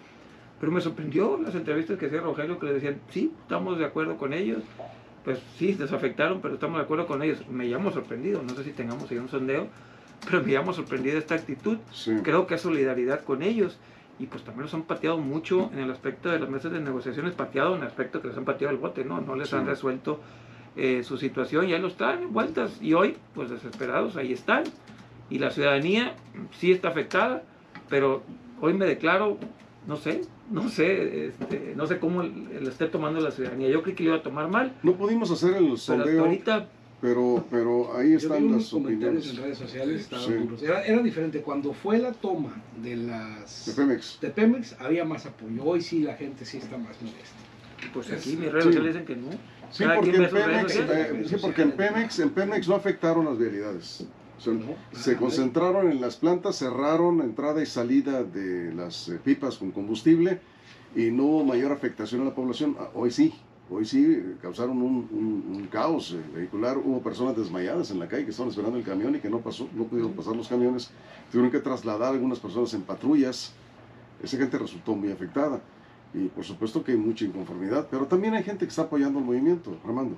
pero 0.59 0.71
me 0.71 0.83
sorprendió 0.83 1.39
las 1.39 1.55
entrevistas 1.55 1.99
que 1.99 2.07
hacía 2.07 2.21
Rogelio 2.21 2.59
que 2.59 2.67
le 2.67 2.75
decían, 2.75 3.01
sí, 3.11 3.33
estamos 3.43 3.79
de 3.79 3.87
acuerdo 3.87 4.19
con 4.19 4.35
ellos. 4.35 4.63
Pues 5.25 5.39
sí, 5.59 5.75
les 5.79 5.93
afectaron, 5.93 6.41
pero 6.41 6.55
estamos 6.55 6.79
de 6.79 6.85
acuerdo 6.85 7.07
con 7.07 7.23
ellos. 7.23 7.47
Me 7.49 7.67
llamo 7.67 7.91
sorprendido, 7.91 8.43
no 8.43 8.55
sé 8.55 8.65
si 8.65 8.71
tengamos 8.73 9.11
ahí 9.11 9.19
un 9.19 9.29
sondeo, 9.29 9.69
pero 10.31 10.43
me 10.43 10.53
llamo 10.53 10.73
sorprendido 10.73 11.19
esta 11.19 11.35
actitud. 11.35 11.79
Sí. 11.93 12.13
Creo 12.23 12.47
que 12.47 12.55
es 12.55 12.61
solidaridad 12.63 13.23
con 13.25 13.43
ellos. 13.43 13.79
Y 14.19 14.27
pues 14.27 14.45
también 14.45 14.65
los 14.65 14.75
han 14.75 14.83
pateado 14.83 15.17
mucho 15.19 15.71
en 15.73 15.79
el 15.79 15.91
aspecto 15.91 16.29
de 16.29 16.39
las 16.39 16.49
mesas 16.51 16.73
de 16.73 16.81
negociaciones, 16.81 17.33
pateado 17.35 17.75
en 17.77 17.81
el 17.83 17.87
aspecto 17.89 18.21
que 18.21 18.29
les 18.29 18.37
han 18.37 18.45
pateado 18.45 18.75
el 18.75 18.79
bote, 18.79 19.03
¿no? 19.05 19.21
No 19.23 19.35
les 19.35 19.49
Sí. 19.49 19.57
han 19.57 19.67
resuelto 19.67 20.21
eh, 20.77 21.03
su 21.05 21.17
situación, 21.17 21.67
ya 21.67 21.79
lo 21.79 21.89
están 21.89 22.23
en 22.23 22.33
vueltas. 22.33 22.81
Y 22.83 22.93
hoy, 22.95 23.17
pues 23.35 23.49
desesperados, 23.51 24.17
ahí 24.17 24.33
están. 24.33 24.65
Y 25.31 25.39
la 25.39 25.51
ciudadanía 25.51 26.15
sí 26.53 26.71
está 26.71 26.89
afectada, 26.89 27.43
pero 27.89 28.23
hoy 28.61 28.75
me 28.75 28.85
declaro, 28.87 29.39
no 29.87 29.97
sé, 29.97 30.23
no 30.51 30.69
sé, 30.69 31.27
este, 31.27 31.75
no 31.77 31.87
sé 31.87 31.99
cómo 31.99 32.23
lo 32.23 32.69
esté 32.69 32.87
tomando 32.87 33.21
la 33.21 33.31
ciudadanía. 33.31 33.69
Yo 33.69 33.83
creí 33.83 33.95
que 33.95 34.05
lo 34.05 34.11
iba 34.11 34.19
a 34.19 34.23
tomar 34.23 34.49
mal, 34.49 34.75
No 34.83 34.95
pudimos 34.95 35.31
hacer 35.31 35.55
el 35.55 35.65
pero 35.65 35.77
sondeo, 35.77 36.25
ahorita 36.25 36.69
pero, 37.01 37.45
pero 37.51 37.97
ahí 37.97 38.11
Yo 38.13 38.17
vi 38.19 38.25
están 38.25 38.45
unos 38.45 38.63
las 38.63 38.71
comentarios 38.71 39.25
opiniones 39.27 39.31
en 39.31 39.43
redes 39.43 39.59
sociales, 39.59 40.09
Sí. 40.59 40.65
Era, 40.67 40.85
era 40.85 41.03
diferente. 41.03 41.41
Cuando 41.41 41.73
fue 41.73 41.99
la 41.99 42.13
toma 42.13 42.63
de 42.83 42.97
las 42.97 43.65
de 43.67 43.73
Pemex. 43.73 44.19
de 44.21 44.29
Pemex, 44.29 44.77
había 44.79 45.05
más 45.07 45.25
apoyo. 45.25 45.65
Hoy 45.65 45.81
sí 45.81 46.01
la 46.01 46.15
gente 46.15 46.45
sí 46.45 46.59
está 46.59 46.77
más 46.77 47.01
molesta. 47.01 47.37
Pues 47.95 48.11
Es- 48.11 48.21
aquí 48.21 48.37
mis 48.37 48.53
redes 48.53 48.65
sí. 48.65 48.69
sociales 48.73 48.95
dicen 48.95 49.07
que 49.07 49.17
no. 49.17 49.31
Sí, 49.71 49.85
porque 49.95 50.11
en, 50.11 50.29
Pemex, 50.31 50.77
eh, 50.77 51.23
sí, 51.27 51.37
porque 51.41 51.63
en 51.63 51.73
Pemex, 51.73 52.19
en 52.19 52.31
Pemex 52.31 52.69
no 52.69 52.75
afectaron 52.75 53.25
las 53.25 53.39
vialidades. 53.39 54.05
Se 54.93 55.17
concentraron 55.17 55.91
en 55.91 56.01
las 56.01 56.17
plantas, 56.17 56.57
cerraron 56.57 57.21
entrada 57.21 57.63
y 57.63 57.67
salida 57.67 58.23
de 58.25 58.73
las 58.73 59.09
eh, 59.09 59.21
pipas 59.23 59.59
con 59.59 59.71
combustible 59.71 60.41
y 60.97 61.11
no 61.11 61.25
hubo 61.25 61.45
mayor 61.45 61.73
afectación 61.73 62.23
a 62.23 62.25
la 62.25 62.35
población. 62.35 62.77
Ah, 62.81 62.89
hoy 62.95 63.11
sí, 63.11 63.35
hoy 63.71 63.85
sí 63.85 64.37
causaron 64.41 64.81
un, 64.81 65.69
caos 65.71 66.13
eh, 66.13 66.23
vehicular. 66.35 66.79
Hubo 66.79 67.03
personas 67.03 67.37
desmayadas 67.37 67.91
en 67.91 67.99
la 67.99 68.09
calle 68.09 68.25
que 68.25 68.31
estaban 68.31 68.51
esperando 68.51 68.79
el 68.79 68.85
camión 68.85 69.15
y 69.15 69.19
que 69.19 69.29
no 69.29 69.41
pasó, 69.41 69.69
no 69.75 69.85
pudieron 69.85 70.13
pasar 70.13 70.35
los 70.35 70.49
camiones. 70.49 70.91
Tuvieron 71.31 71.51
que 71.51 71.61
trasladar 71.61 72.09
a 72.09 72.15
algunas 72.15 72.39
personas 72.39 72.73
en 72.73 72.83
patrullas. 72.83 73.53
Esa 74.23 74.39
gente 74.39 74.59
resultó 74.59 74.95
muy 74.95 75.13
afectada. 75.13 75.61
Y 76.15 76.29
por 76.29 76.45
supuesto 76.45 76.83
que 76.83 76.93
hay 76.93 76.99
mucha 76.99 77.25
inconformidad, 77.25 77.87
pero 77.91 78.07
también 78.07 78.35
hay 78.35 78.43
gente 78.43 78.65
que 78.65 78.71
está 78.71 78.83
apoyando 78.83 79.19
el 79.21 79.25
movimiento, 79.25 79.77
Armando. 79.85 80.17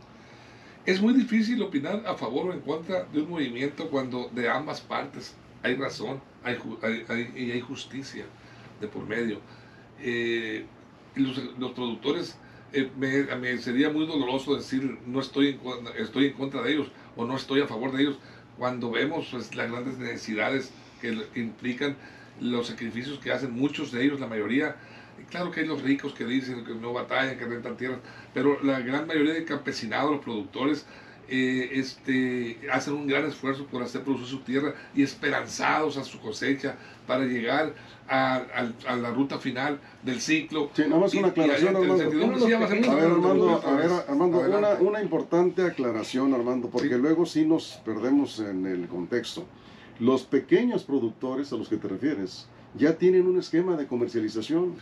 Es 0.85 1.01
muy 1.01 1.14
difícil 1.14 1.62
opinar 1.62 2.03
a 2.07 2.14
favor 2.14 2.51
o 2.51 2.53
en 2.53 2.61
contra 2.61 3.05
de 3.05 3.21
un 3.23 3.31
movimiento 3.31 3.88
cuando 3.88 4.29
de 4.33 4.49
ambas 4.49 4.81
partes 4.81 5.37
hay 5.62 5.77
razón 5.77 6.21
hay, 6.42 6.59
y 7.37 7.53
hay 7.53 7.61
justicia 7.61 8.25
de 8.81 8.88
por 8.88 9.07
medio. 9.07 9.40
Eh, 10.01 10.66
los, 11.14 11.38
productores, 11.73 12.37
eh, 12.73 12.90
me, 12.97 13.59
sería 13.59 13.90
muy 13.90 14.07
doloroso 14.07 14.57
decir 14.57 14.99
no 15.07 15.21
estoy 15.21 15.51
en, 15.51 15.61
estoy 15.99 16.27
en 16.27 16.33
contra 16.33 16.62
de 16.62 16.73
ellos 16.73 16.88
o 17.16 17.25
no 17.25 17.37
estoy 17.37 17.61
a 17.61 17.68
favor 17.68 17.92
de 17.92 18.03
ellos 18.03 18.18
cuando 18.59 18.90
vemos 18.90 19.29
pues, 19.31 19.55
las 19.55 19.71
grandes 19.71 19.99
necesidades 19.99 20.73
que 21.01 21.16
implican 21.37 21.97
los 22.40 22.66
sacrificios 22.66 23.21
que 23.21 23.31
hacen 23.31 23.53
muchos 23.53 23.92
de 23.92 24.05
ellos, 24.05 24.18
la 24.18 24.27
mayoría 24.27 24.77
Claro 25.31 25.51
que 25.51 25.61
hay 25.61 25.67
los 25.67 25.83
ricos 25.83 26.13
que 26.15 26.25
dicen 26.25 26.65
que 26.65 26.75
no 26.75 26.93
batallan, 26.93 27.39
que 27.39 27.45
rentan 27.45 27.77
tierras, 27.77 28.01
pero 28.35 28.63
la 28.63 28.81
gran 28.81 29.07
mayoría 29.07 29.35
de 29.35 29.45
campesinados, 29.45 30.11
los 30.11 30.21
productores, 30.21 30.87
eh, 31.29 31.71
este, 31.81 32.59
hacen 32.71 32.95
un 32.95 33.07
gran 33.07 33.25
esfuerzo 33.25 33.65
por 33.67 33.83
hacer 33.83 34.03
producir 34.03 34.29
su 34.29 34.41
tierra 34.41 34.75
y 34.95 35.03
esperanzados 35.03 35.97
a 35.97 36.05
su 36.05 36.21
cosecha 36.21 36.77
para 37.07 37.25
llegar 37.25 37.75
a, 38.09 38.97
la 39.01 39.11
ruta 39.11 39.39
final 39.39 39.81
del 40.03 40.21
ciclo. 40.21 40.71
Sí, 40.75 40.83
nada 40.83 41.01
más 41.01 41.15
una 41.15 41.29
aclaración, 41.29 41.75
Armando. 41.75 42.05
A 42.05 42.95
ver, 42.95 43.05
Armando, 43.05 43.61
a 43.65 43.77
ver, 43.77 43.91
Armando 44.09 44.41
una, 44.41 44.75
una, 44.75 45.01
importante 45.01 45.63
aclaración, 45.63 46.35
Armando, 46.35 46.69
porque 46.69 46.99
luego 46.99 47.25
sí 47.25 47.47
nos 47.47 47.81
perdemos 47.85 48.39
en 48.41 48.67
el 48.67 48.87
contexto. 48.89 49.47
Los 50.01 50.25
pequeños 50.25 50.85
productores 50.85 51.53
a 51.53 51.57
los 51.57 51.69
que 51.69 51.77
te 51.77 51.89
refieres 51.89 52.47
ya 52.75 52.99
tienen 52.99 53.27
un 53.27 53.39
esquema 53.39 53.77
de 53.77 53.87
comercialización 53.87 54.75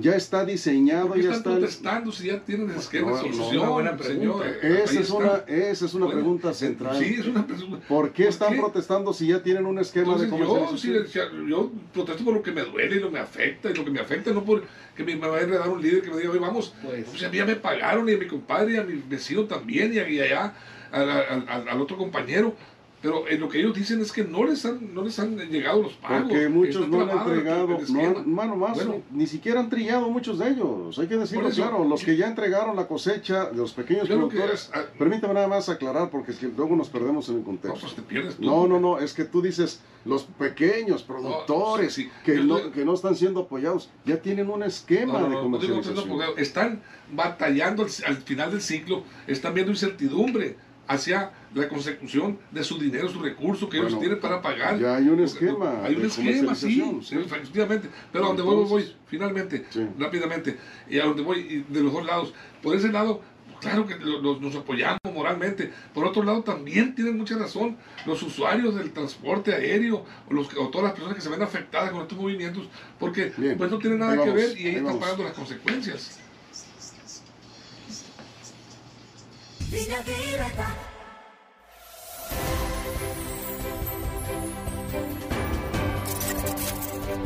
ya 0.00 0.16
está 0.16 0.44
diseñado, 0.44 1.14
ya 1.16 1.32
están 1.32 1.54
protestando 1.54 2.12
si 2.12 2.28
ya 2.28 2.40
tienen 2.44 2.70
esquema 2.70 3.12
de 3.12 3.32
solución, 3.32 3.98
señor? 4.02 4.46
Esa 4.62 5.00
es, 5.00 5.10
una, 5.10 5.44
esa 5.46 5.86
es 5.86 5.94
una 5.94 6.08
pregunta 6.08 6.52
central. 6.54 6.98
Sí, 6.98 7.16
es 7.18 7.26
una 7.26 7.46
pregunta. 7.46 7.86
¿Por 7.88 8.12
qué 8.12 8.28
están 8.28 8.56
protestando 8.56 9.12
si 9.12 9.28
ya 9.28 9.42
tienen 9.42 9.66
un 9.66 9.78
esquema 9.78 10.16
de? 10.16 10.28
Yo, 10.28 11.46
yo 11.48 11.72
protesto 11.92 12.24
por 12.24 12.34
lo 12.34 12.42
que 12.42 12.52
me 12.52 12.62
duele 12.62 12.96
y 12.96 13.00
lo 13.00 13.08
que 13.08 13.12
me 13.14 13.20
afecta, 13.20 13.70
y 13.70 13.74
lo 13.74 13.84
que 13.84 13.90
me 13.90 14.00
afecta 14.00 14.30
no 14.32 14.44
por 14.44 14.62
que 14.96 15.04
me, 15.04 15.14
vaya 15.14 15.46
a 15.46 15.58
dar 15.58 15.68
un 15.68 15.80
líder 15.80 16.02
que 16.02 16.10
me 16.10 16.16
diga, 16.16 16.30
oye, 16.30 16.40
vamos, 16.40 16.74
pues, 16.82 17.06
o 17.14 17.16
sea, 17.16 17.30
ya 17.30 17.44
me 17.44 17.54
pagaron, 17.54 18.08
y 18.08 18.14
a 18.14 18.18
mi 18.18 18.26
compadre, 18.26 18.74
y 18.74 18.76
a 18.76 18.82
mi 18.82 19.00
vecino 19.08 19.44
también, 19.44 19.94
y 19.94 19.98
allá, 19.98 20.54
al 20.90 21.80
otro 21.80 21.96
compañero. 21.96 22.54
Pero 23.00 23.28
en 23.28 23.40
lo 23.40 23.48
que 23.48 23.60
ellos 23.60 23.74
dicen 23.74 24.00
es 24.00 24.10
que 24.10 24.24
no 24.24 24.44
les 24.44 24.64
han, 24.66 24.92
no 24.92 25.02
les 25.02 25.18
han 25.20 25.36
llegado 25.36 25.82
los 25.82 25.92
pagos. 25.94 26.22
Porque 26.22 26.48
muchos 26.48 26.88
no 26.88 27.02
han 27.02 27.10
entregado, 27.10 27.78
no 27.88 28.24
mano 28.24 28.56
más, 28.56 28.78
ni 29.12 29.26
siquiera 29.26 29.60
han 29.60 29.70
trillado 29.70 30.10
muchos 30.10 30.38
de 30.38 30.48
ellos. 30.48 30.98
Hay 30.98 31.06
que 31.06 31.16
decirlo 31.16 31.48
claro, 31.50 31.84
los 31.84 32.02
que 32.02 32.16
ya 32.16 32.26
entregaron 32.26 32.74
la 32.74 32.88
cosecha, 32.88 33.50
los 33.52 33.72
pequeños 33.72 34.08
productores. 34.08 34.70
Ah, 34.74 34.82
permítame 34.98 35.34
nada 35.34 35.46
más 35.46 35.68
aclarar, 35.68 36.10
porque 36.10 36.32
es 36.32 36.38
que 36.38 36.48
luego 36.48 36.74
nos 36.74 36.88
perdemos 36.88 37.28
en 37.28 37.36
el 37.38 37.42
contexto. 37.44 37.86
No, 37.86 38.04
pues 38.04 38.40
no, 38.40 38.66
no, 38.66 38.80
no, 38.80 38.98
es 38.98 39.12
que 39.14 39.24
tú 39.24 39.42
dices 39.42 39.80
los 40.04 40.24
pequeños 40.24 41.02
productores 41.02 42.00
que, 42.24 42.34
no, 42.36 42.72
que 42.72 42.84
no 42.84 42.94
están 42.94 43.14
siendo 43.14 43.40
apoyados, 43.40 43.90
ya 44.04 44.20
tienen 44.20 44.50
un 44.50 44.62
esquema 44.64 45.22
de 45.22 45.34
comercialización. 45.36 46.20
Están 46.36 46.82
batallando 47.12 47.86
al 48.06 48.16
final 48.16 48.50
del 48.50 48.60
ciclo, 48.60 49.04
están 49.26 49.54
viendo 49.54 49.70
incertidumbre 49.70 50.56
hacia 50.88 51.32
la 51.54 51.68
consecución 51.68 52.38
de 52.50 52.62
su 52.62 52.78
dinero, 52.78 53.08
su 53.08 53.20
recurso 53.20 53.68
que 53.68 53.78
ellos 53.78 53.98
tienen 53.98 54.20
para 54.20 54.40
pagar. 54.42 54.78
Ya 54.78 54.96
hay 54.96 55.08
un 55.08 55.20
esquema. 55.20 55.84
Hay 55.84 55.96
un 55.96 56.06
esquema, 56.06 56.54
sí, 56.54 56.82
efectivamente. 57.10 57.88
Pero 58.12 58.24
a 58.24 58.28
donde 58.28 58.42
voy, 58.42 58.64
voy, 58.66 58.94
finalmente, 59.06 59.64
rápidamente, 59.98 60.58
y 60.88 60.98
a 60.98 61.04
donde 61.04 61.22
voy, 61.22 61.64
de 61.68 61.80
los 61.80 61.92
dos 61.92 62.04
lados. 62.04 62.34
Por 62.62 62.76
ese 62.76 62.90
lado, 62.90 63.22
claro 63.60 63.86
que 63.86 63.96
nos 63.96 64.54
apoyamos 64.54 64.98
moralmente. 65.12 65.72
Por 65.94 66.04
otro 66.04 66.22
lado, 66.22 66.42
también 66.42 66.94
tienen 66.94 67.16
mucha 67.16 67.36
razón 67.38 67.76
los 68.06 68.22
usuarios 68.22 68.74
del 68.74 68.92
transporte 68.92 69.54
aéreo 69.54 70.04
o, 70.28 70.34
los, 70.34 70.48
o 70.56 70.68
todas 70.68 70.84
las 70.84 70.92
personas 70.92 71.16
que 71.16 71.22
se 71.22 71.28
ven 71.28 71.42
afectadas 71.42 71.90
con 71.90 72.02
estos 72.02 72.18
movimientos, 72.18 72.68
porque 72.98 73.32
pues 73.56 73.70
no 73.70 73.78
tienen 73.78 74.00
nada 74.00 74.22
que 74.22 74.30
ver 74.30 74.58
y 74.58 74.68
ahí 74.68 74.74
están 74.76 74.98
pagando 74.98 75.24
las 75.24 75.32
consecuencias. 75.32 76.18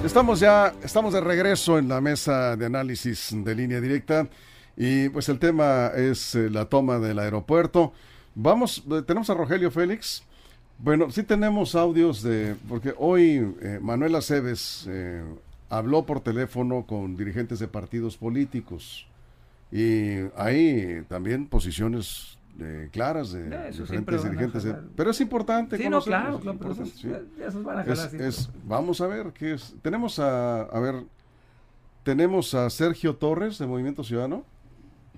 Estamos 0.05 0.41
ya, 0.41 0.75
estamos 0.83 1.15
de 1.15 1.21
regreso 1.21 1.79
en 1.79 1.89
la 1.89 2.01
mesa 2.01 2.57
de 2.57 2.67
análisis 2.67 3.31
de 3.33 3.55
línea 3.55 3.81
directa 3.81 4.29
y 4.77 5.09
pues 5.09 5.29
el 5.29 5.39
tema 5.39 5.93
es 5.95 6.35
eh, 6.35 6.51
la 6.51 6.65
toma 6.65 6.99
del 6.99 7.21
aeropuerto. 7.21 7.93
Vamos, 8.35 8.83
eh, 8.91 9.03
tenemos 9.07 9.31
a 9.31 9.35
Rogelio 9.35 9.71
Félix. 9.71 10.25
Bueno, 10.79 11.11
sí 11.13 11.23
tenemos 11.23 11.77
audios 11.77 12.23
de, 12.23 12.57
porque 12.69 12.93
hoy 12.99 13.55
eh, 13.63 13.79
Manuel 13.81 14.17
Aceves 14.17 14.89
habló 15.71 16.05
por 16.05 16.21
teléfono 16.21 16.85
con 16.85 17.17
dirigentes 17.17 17.61
de 17.61 17.69
partidos 17.69 18.17
políticos. 18.17 19.07
Y 19.71 20.17
hay 20.37 21.03
también 21.09 21.47
posiciones 21.47 22.39
eh, 22.63 22.89
claras 22.91 23.33
de 23.33 23.71
diferentes 23.71 24.23
dirigentes. 24.25 24.67
pero 24.97 25.11
es 25.11 25.21
importante. 25.21 25.77
Sí, 25.77 25.89
no, 25.89 26.01
claro, 26.01 26.41
vamos 28.65 29.01
a 29.01 29.07
ver 29.07 29.33
qué 29.33 29.55
es. 29.55 29.75
Tenemos 29.83 30.19
a, 30.19 30.63
a 30.63 30.81
ver, 30.81 31.05
tenemos 32.03 32.55
a 32.55 32.71
Sergio 32.71 33.17
Torres 33.17 33.59
de 33.59 33.67
Movimiento 33.67 34.05
Ciudadano. 34.05 34.45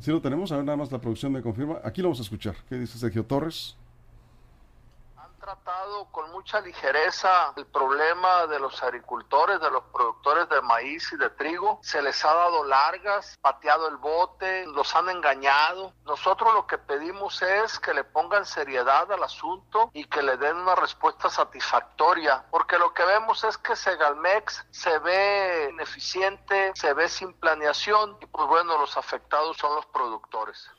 Si 0.01 0.11
lo 0.11 0.21
tenemos, 0.21 0.51
a 0.51 0.57
ver, 0.57 0.65
nada 0.65 0.77
más 0.77 0.91
la 0.91 1.01
producción 1.01 1.33
me 1.33 1.41
confirma. 1.43 1.79
Aquí 1.85 2.03
lo 2.03 2.09
vamos 2.09 2.19
a 2.19 2.23
escuchar. 2.23 2.57
¿Qué 2.69 2.77
dice 2.77 2.99
Sergio 2.99 3.25
Torres? 3.25 3.77
tratado 5.45 5.74
con 6.11 6.31
mucha 6.33 6.61
ligereza 6.61 7.53
el 7.57 7.67
problema 7.67 8.47
de 8.47 8.59
los 8.59 8.83
agricultores, 8.83 9.61
de 9.61 9.71
los 9.71 9.83
productores 9.93 10.49
de 10.49 10.61
maíz 10.63 11.13
y 11.13 11.17
de 11.17 11.31
trigo. 11.31 11.79
Se 11.83 12.03
les 12.03 12.25
ha 12.25 12.35
dado 12.35 12.65
largas, 12.65 13.39
pateado 13.41 13.89
el 13.89 13.97
bote, 13.97 14.67
los 14.67 14.95
han 14.95 15.09
engañado. 15.09 15.93
Nosotros 16.05 16.55
lo 16.55 16.67
que 16.67 16.79
pedimos 16.79 17.43
es 17.43 17.79
que 17.79 17.95
le 17.95 18.05
pongan 18.05 18.45
seriedad 18.45 19.11
al 19.13 19.23
asunto 19.23 19.91
y 19.93 20.05
que 20.05 20.23
le 20.23 20.37
den 20.37 20.57
una 20.57 20.75
respuesta 20.75 21.29
satisfactoria, 21.31 22.45
porque 22.51 22.79
lo 22.79 22.93
que 22.95 23.05
vemos 23.05 23.45
es 23.45 23.59
que 23.59 23.77
Segalmex 23.77 24.67
se 24.71 24.99
ve 25.01 25.69
ineficiente, 25.73 26.73
se 26.75 26.93
ve 26.95 27.09
sin 27.09 27.33
planeación 27.35 28.17
y 28.21 28.27
pues 28.27 28.49
bueno, 28.49 28.79
los 28.79 28.97
afectados 28.97 29.57
son 29.57 29.75
los 29.77 29.87
productores. 29.87 30.71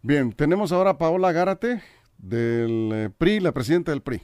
Bien, 0.00 0.32
tenemos 0.34 0.72
ahora 0.72 0.90
a 0.90 0.98
Paola 0.98 1.32
Gárate 1.32 2.01
del 2.22 2.90
eh, 2.92 3.10
PRI, 3.10 3.40
la 3.40 3.52
presidenta 3.52 3.90
del 3.90 4.00
PRI. 4.00 4.22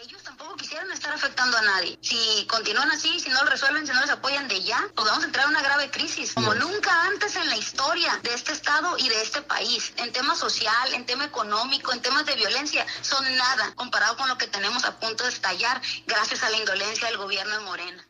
Ellos 0.00 0.22
tampoco 0.22 0.54
quisieran 0.54 0.90
estar 0.92 1.12
afectando 1.12 1.56
a 1.56 1.62
nadie. 1.62 1.98
Si 2.00 2.46
continúan 2.46 2.88
así, 2.90 3.18
si 3.18 3.30
no 3.30 3.42
lo 3.42 3.50
resuelven, 3.50 3.84
si 3.84 3.92
no 3.92 4.00
les 4.00 4.10
apoyan 4.10 4.46
de 4.46 4.62
ya, 4.62 4.80
pues 4.94 5.08
vamos 5.08 5.24
a 5.24 5.26
entrar 5.26 5.44
en 5.46 5.50
una 5.50 5.62
grave 5.62 5.90
crisis, 5.90 6.32
como 6.34 6.54
nunca 6.54 6.90
antes 7.08 7.34
en 7.34 7.48
la 7.48 7.56
historia 7.56 8.18
de 8.22 8.32
este 8.32 8.52
Estado 8.52 8.96
y 8.96 9.08
de 9.08 9.20
este 9.20 9.42
país. 9.42 9.92
En 9.96 10.12
tema 10.12 10.36
social, 10.36 10.94
en 10.94 11.04
tema 11.04 11.24
económico, 11.24 11.92
en 11.92 12.00
temas 12.00 12.24
de 12.26 12.36
violencia, 12.36 12.86
son 13.00 13.24
nada 13.36 13.74
comparado 13.74 14.16
con 14.16 14.28
lo 14.28 14.38
que 14.38 14.46
tenemos 14.46 14.84
a 14.84 15.00
punto 15.00 15.24
de 15.24 15.30
estallar 15.30 15.82
gracias 16.06 16.44
a 16.44 16.50
la 16.50 16.58
indolencia 16.58 17.08
del 17.08 17.18
gobierno 17.18 17.58
de 17.58 17.64
Morena. 17.64 18.08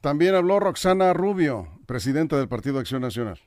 También 0.00 0.34
habló 0.34 0.58
Roxana 0.58 1.12
Rubio, 1.12 1.68
presidenta 1.86 2.36
del 2.38 2.48
Partido 2.48 2.78
Acción 2.78 3.02
Nacional 3.02 3.42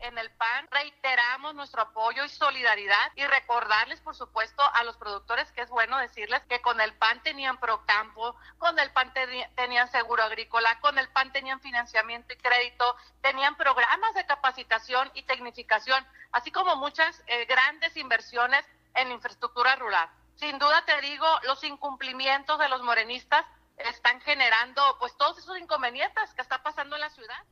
en 0.00 0.18
el 0.18 0.30
PAN 0.30 0.68
reiteramos 0.70 1.54
nuestro 1.54 1.82
apoyo 1.82 2.24
y 2.24 2.28
solidaridad 2.28 3.12
y 3.16 3.26
recordarles, 3.26 4.00
por 4.00 4.14
supuesto, 4.14 4.62
a 4.74 4.84
los 4.84 4.96
productores 4.96 5.50
que 5.52 5.62
es 5.62 5.70
bueno 5.70 5.98
decirles 5.98 6.42
que 6.48 6.60
con 6.60 6.80
el 6.80 6.94
PAN 6.94 7.22
tenían 7.22 7.58
Procampo, 7.58 8.36
con 8.58 8.78
el 8.78 8.90
PAN 8.92 9.12
tenían 9.56 9.90
seguro 9.90 10.22
agrícola, 10.22 10.78
con 10.80 10.98
el 10.98 11.08
PAN 11.08 11.32
tenían 11.32 11.60
financiamiento 11.60 12.32
y 12.32 12.36
crédito, 12.36 12.96
tenían 13.20 13.56
programas 13.56 14.14
de 14.14 14.26
capacitación 14.26 15.10
y 15.14 15.22
tecnificación, 15.22 16.06
así 16.32 16.50
como 16.50 16.76
muchas 16.76 17.22
eh, 17.26 17.44
grandes 17.46 17.96
inversiones 17.96 18.64
en 18.94 19.10
infraestructura 19.12 19.76
rural. 19.76 20.08
Sin 20.36 20.58
duda 20.58 20.84
te 20.86 21.00
digo, 21.02 21.26
los 21.42 21.62
incumplimientos 21.64 22.58
de 22.58 22.68
los 22.68 22.82
morenistas 22.82 23.44
están 23.76 24.20
generando 24.22 24.82
pues 24.98 25.16
todos 25.16 25.38
esos 25.38 25.58
inconvenientes 25.58 26.34
que 26.34 26.42
está 26.42 26.62
pasando 26.62 26.96
en 26.96 27.02
la 27.02 27.10
ciudad. 27.10 27.42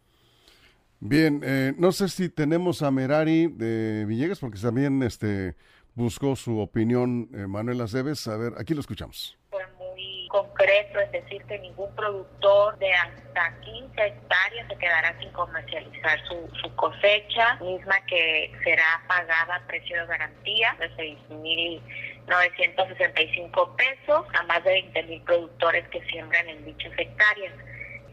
Bien, 1.01 1.43
eh, 1.45 1.75
no 1.79 1.93
sé 1.93 2.09
si 2.09 2.29
tenemos 2.29 2.83
a 2.83 2.91
Merari 2.91 3.47
de 3.47 4.05
Villegas, 4.05 4.41
porque 4.41 4.59
también 4.59 5.01
este, 5.05 5.55
buscó 5.95 6.35
su 6.35 6.59
opinión 6.59 7.29
eh, 7.33 7.47
Manuel 7.47 7.81
Aceves. 7.81 8.27
A 8.27 8.37
ver, 8.37 8.55
aquí 8.59 8.75
lo 8.75 8.81
escuchamos. 8.81 9.39
Fue 9.51 9.65
muy 9.79 10.27
concreto 10.29 10.99
en 10.99 11.13
decir 11.13 11.45
que 11.45 11.57
ningún 11.61 11.95
productor 11.95 12.77
de 12.79 12.93
hasta 12.95 13.61
15 13.61 14.07
hectáreas 14.07 14.67
se 14.69 14.77
quedará 14.77 15.17
sin 15.21 15.31
comercializar 15.31 16.19
su, 16.27 16.51
su 16.61 16.75
cosecha, 16.75 17.55
misma 17.61 18.05
que 18.07 18.51
será 18.65 19.01
pagada 19.07 19.55
a 19.55 19.65
precio 19.69 20.01
de 20.01 20.07
garantía 20.07 20.77
de 20.81 20.91
6.965 20.97 23.77
pesos 23.77 24.27
a 24.35 24.43
más 24.49 24.65
de 24.65 24.71
20 24.71 25.01
mil 25.05 25.23
productores 25.23 25.87
que 25.91 26.03
siembran 26.07 26.49
en 26.49 26.65
dichas 26.65 26.93
hectáreas. 26.99 27.55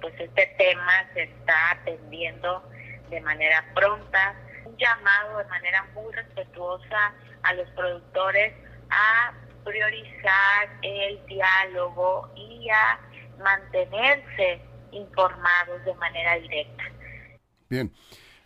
Pues 0.01 0.13
este 0.19 0.53
tema 0.59 1.09
se 1.15 1.23
está 1.23 1.71
atendiendo 1.71 2.74
de 3.09 3.21
manera 3.21 3.63
pronta, 3.73 4.35
un 4.65 4.75
llamado 4.77 5.39
de 5.39 5.45
manera 5.45 5.85
muy 5.93 6.13
respetuosa 6.13 7.13
a 7.43 7.53
los 7.53 7.69
productores 7.71 8.53
a 8.89 9.33
priorizar 9.63 10.69
el 10.81 11.25
diálogo 11.25 12.31
y 12.35 12.69
a 12.69 12.99
mantenerse 13.39 14.61
informados 14.91 15.83
de 15.85 15.93
manera 15.95 16.35
directa. 16.35 16.83
Bien, 17.69 17.91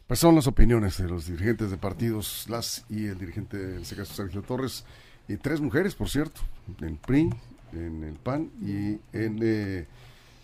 pues 0.07 0.19
son 0.19 0.35
las 0.35 0.47
opiniones 0.47 0.97
de 0.97 1.07
los 1.07 1.27
dirigentes 1.27 1.71
de 1.71 1.77
partidos, 1.77 2.47
las 2.49 2.85
y 2.89 3.07
el 3.07 3.17
dirigente, 3.17 3.57
en 3.57 3.81
este 3.81 3.95
caso 3.95 4.13
Sergio 4.13 4.41
Torres, 4.41 4.85
y 5.27 5.37
tres 5.37 5.61
mujeres, 5.61 5.93
por 5.93 6.09
cierto, 6.09 6.41
en 6.81 6.97
PRI, 6.97 7.29
en 7.73 8.03
el 8.03 8.15
PAN 8.15 8.51
y 8.61 8.99
en... 9.15 9.39
Eh, 9.41 9.87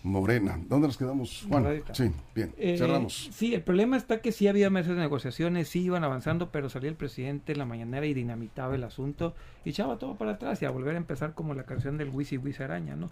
Morena. 0.06 0.58
¿Dónde 0.68 0.86
nos 0.86 0.96
quedamos, 0.96 1.44
Juan? 1.48 1.82
Sí, 1.92 2.12
bien, 2.32 2.54
eh, 2.58 2.78
cerramos. 2.78 3.28
Sí, 3.32 3.54
el 3.54 3.62
problema 3.62 3.96
está 3.96 4.20
que 4.20 4.30
sí 4.30 4.46
había 4.46 4.70
mesas 4.70 4.94
de 4.94 5.00
negociaciones, 5.00 5.68
sí 5.68 5.82
iban 5.82 6.04
avanzando, 6.04 6.50
pero 6.52 6.68
salía 6.68 6.88
el 6.88 6.94
presidente 6.94 7.52
en 7.52 7.58
la 7.58 7.64
mañanera 7.64 8.06
y 8.06 8.14
dinamitaba 8.14 8.76
el 8.76 8.84
asunto 8.84 9.34
y 9.64 9.70
echaba 9.70 9.98
todo 9.98 10.14
para 10.14 10.32
atrás 10.32 10.62
y 10.62 10.64
a 10.64 10.70
volver 10.70 10.94
a 10.94 10.98
empezar 10.98 11.34
como 11.34 11.54
la 11.54 11.64
canción 11.64 11.98
del 11.98 12.10
Wisi 12.10 12.38
Wisi 12.38 12.62
Araña, 12.62 12.94
¿no? 12.94 13.10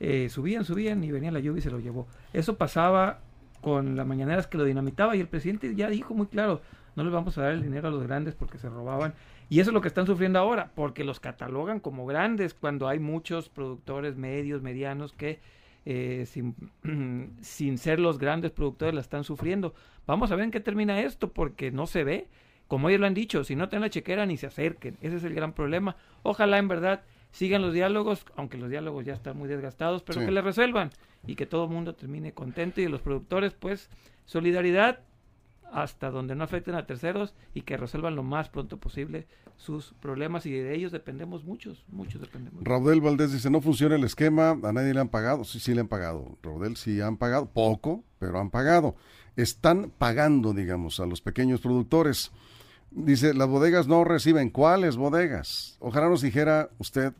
Eh, 0.00 0.30
subían, 0.30 0.64
subían 0.64 1.04
y 1.04 1.12
venía 1.12 1.30
la 1.30 1.40
lluvia 1.40 1.58
y 1.58 1.62
se 1.62 1.70
lo 1.70 1.80
llevó. 1.80 2.06
Eso 2.32 2.56
pasaba 2.56 3.20
con 3.60 3.94
las 3.94 4.06
mañaneras 4.06 4.46
que 4.46 4.56
lo 4.56 4.64
dinamitaba 4.64 5.14
y 5.14 5.20
el 5.20 5.28
presidente 5.28 5.74
ya 5.74 5.90
dijo 5.90 6.14
muy 6.14 6.28
claro, 6.28 6.62
no 6.96 7.04
les 7.04 7.12
vamos 7.12 7.36
a 7.36 7.42
dar 7.42 7.52
el 7.52 7.62
dinero 7.62 7.88
a 7.88 7.90
los 7.90 8.02
grandes 8.02 8.34
porque 8.34 8.56
se 8.56 8.70
robaban. 8.70 9.12
Y 9.50 9.60
eso 9.60 9.68
es 9.68 9.74
lo 9.74 9.82
que 9.82 9.88
están 9.88 10.06
sufriendo 10.06 10.38
ahora, 10.38 10.70
porque 10.74 11.04
los 11.04 11.20
catalogan 11.20 11.78
como 11.78 12.06
grandes 12.06 12.54
cuando 12.54 12.88
hay 12.88 12.98
muchos 13.00 13.50
productores 13.50 14.16
medios, 14.16 14.62
medianos 14.62 15.12
que 15.12 15.40
eh, 15.84 16.24
sin, 16.26 16.54
sin 17.40 17.78
ser 17.78 17.98
los 17.98 18.18
grandes 18.18 18.50
productores 18.50 18.94
la 18.94 19.00
están 19.00 19.24
sufriendo. 19.24 19.74
Vamos 20.06 20.30
a 20.30 20.36
ver 20.36 20.44
en 20.44 20.50
qué 20.50 20.60
termina 20.60 21.00
esto, 21.00 21.32
porque 21.32 21.70
no 21.70 21.86
se 21.86 22.04
ve. 22.04 22.28
Como 22.68 22.88
ellos 22.88 23.00
lo 23.00 23.06
han 23.06 23.14
dicho, 23.14 23.44
si 23.44 23.54
no 23.54 23.68
tienen 23.68 23.82
la 23.82 23.90
chequera 23.90 24.24
ni 24.24 24.36
se 24.36 24.46
acerquen. 24.46 24.96
Ese 25.02 25.16
es 25.16 25.24
el 25.24 25.34
gran 25.34 25.52
problema. 25.52 25.96
Ojalá 26.22 26.58
en 26.58 26.68
verdad 26.68 27.02
sigan 27.30 27.62
los 27.62 27.74
diálogos, 27.74 28.24
aunque 28.36 28.56
los 28.56 28.70
diálogos 28.70 29.04
ya 29.04 29.14
están 29.14 29.36
muy 29.36 29.48
desgastados, 29.48 30.02
pero 30.02 30.20
que 30.20 30.30
le 30.30 30.40
resuelvan 30.40 30.90
y 31.26 31.34
que 31.34 31.46
todo 31.46 31.64
el 31.64 31.70
mundo 31.70 31.94
termine 31.94 32.32
contento 32.32 32.80
y 32.80 32.88
los 32.88 33.02
productores, 33.02 33.52
pues, 33.52 33.90
solidaridad 34.24 35.00
hasta 35.72 36.10
donde 36.10 36.34
no 36.34 36.44
afecten 36.44 36.74
a 36.74 36.86
terceros 36.86 37.34
y 37.54 37.62
que 37.62 37.76
resuelvan 37.76 38.14
lo 38.14 38.22
más 38.22 38.48
pronto 38.50 38.78
posible 38.78 39.26
sus 39.56 39.94
problemas 40.00 40.44
y 40.46 40.52
de 40.52 40.74
ellos 40.74 40.92
dependemos 40.92 41.44
muchos, 41.44 41.84
muchos 41.88 42.20
dependemos. 42.20 42.62
Raudel 42.62 43.00
Valdés 43.00 43.32
dice, 43.32 43.50
no 43.50 43.60
funciona 43.60 43.96
el 43.96 44.04
esquema, 44.04 44.50
a 44.50 44.72
nadie 44.72 44.92
le 44.92 45.00
han 45.00 45.08
pagado, 45.08 45.44
sí, 45.44 45.60
sí 45.60 45.74
le 45.74 45.80
han 45.80 45.88
pagado, 45.88 46.36
Raudel 46.42 46.76
sí 46.76 47.00
han 47.00 47.16
pagado, 47.16 47.46
poco, 47.46 48.04
pero 48.18 48.38
han 48.38 48.50
pagado. 48.50 48.96
Están 49.36 49.90
pagando, 49.96 50.52
digamos, 50.52 51.00
a 51.00 51.06
los 51.06 51.22
pequeños 51.22 51.60
productores. 51.60 52.32
Dice, 52.90 53.32
las 53.32 53.48
bodegas 53.48 53.88
no 53.88 54.04
reciben, 54.04 54.50
¿cuáles 54.50 54.96
bodegas? 54.96 55.78
Ojalá 55.80 56.08
nos 56.08 56.20
dijera 56.20 56.68
usted 56.78 57.14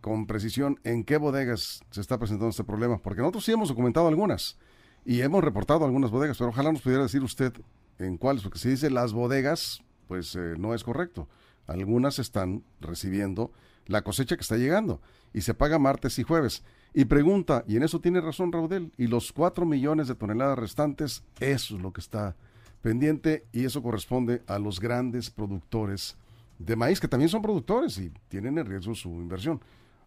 con 0.00 0.26
precisión 0.26 0.80
en 0.84 1.04
qué 1.04 1.18
bodegas 1.18 1.82
se 1.90 2.00
está 2.00 2.18
presentando 2.18 2.50
este 2.50 2.64
problema, 2.64 2.98
porque 2.98 3.20
nosotros 3.20 3.44
sí 3.44 3.52
hemos 3.52 3.68
documentado 3.68 4.08
algunas 4.08 4.56
y 5.04 5.20
hemos 5.20 5.44
reportado 5.44 5.84
algunas 5.84 6.10
bodegas, 6.10 6.38
pero 6.38 6.50
ojalá 6.50 6.72
nos 6.72 6.80
pudiera 6.80 7.02
decir 7.02 7.22
usted 7.22 7.52
en 7.98 8.16
cuáles, 8.16 8.42
porque 8.42 8.58
si 8.58 8.70
dice 8.70 8.90
las 8.90 9.12
bodegas, 9.12 9.82
pues 10.08 10.34
eh, 10.36 10.54
no 10.58 10.74
es 10.74 10.84
correcto. 10.84 11.28
Algunas 11.66 12.18
están 12.18 12.64
recibiendo 12.80 13.52
la 13.86 14.02
cosecha 14.02 14.36
que 14.36 14.42
está 14.42 14.56
llegando 14.56 15.00
y 15.32 15.42
se 15.42 15.54
paga 15.54 15.78
martes 15.78 16.18
y 16.18 16.22
jueves. 16.22 16.64
Y 16.94 17.06
pregunta, 17.06 17.64
y 17.66 17.76
en 17.76 17.82
eso 17.84 18.00
tiene 18.00 18.20
razón 18.20 18.52
Raudel, 18.52 18.92
y 18.98 19.06
los 19.06 19.32
cuatro 19.32 19.64
millones 19.64 20.08
de 20.08 20.14
toneladas 20.14 20.58
restantes, 20.58 21.24
eso 21.40 21.76
es 21.76 21.82
lo 21.82 21.92
que 21.92 22.02
está 22.02 22.36
pendiente 22.82 23.46
y 23.52 23.64
eso 23.64 23.82
corresponde 23.82 24.42
a 24.46 24.58
los 24.58 24.80
grandes 24.80 25.30
productores 25.30 26.16
de 26.58 26.76
maíz, 26.76 27.00
que 27.00 27.08
también 27.08 27.28
son 27.28 27.40
productores 27.40 27.96
y 27.98 28.12
tienen 28.28 28.58
en 28.58 28.66
riesgo 28.66 28.94
su 28.94 29.08
inversión. 29.08 29.60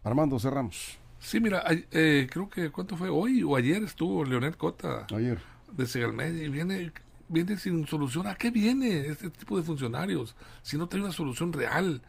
Armando, 0.04 0.38
cerramos. 0.40 1.00
Sí, 1.20 1.40
mira, 1.40 1.64
eh, 1.70 2.28
creo 2.30 2.50
que, 2.50 2.70
¿cuánto 2.70 2.96
fue? 2.96 3.10
Hoy 3.10 3.42
o 3.42 3.56
ayer 3.56 3.82
estuvo 3.84 4.24
Leonel 4.24 4.58
Cota. 4.58 5.08
Ayer. 5.12 5.40
De 5.72 5.88
Segalmed 5.88 6.36
y 6.36 6.50
viene 6.50 6.92
viene 7.28 7.58
sin 7.58 7.88
solución. 7.88 8.28
¿A 8.28 8.36
qué 8.36 8.52
viene 8.52 9.08
este 9.08 9.30
tipo 9.30 9.58
de 9.58 9.64
funcionarios? 9.64 10.36
Si 10.62 10.78
no 10.78 10.88
tiene 10.88 11.06
una 11.06 11.14
solución 11.14 11.54
real, 11.54 12.02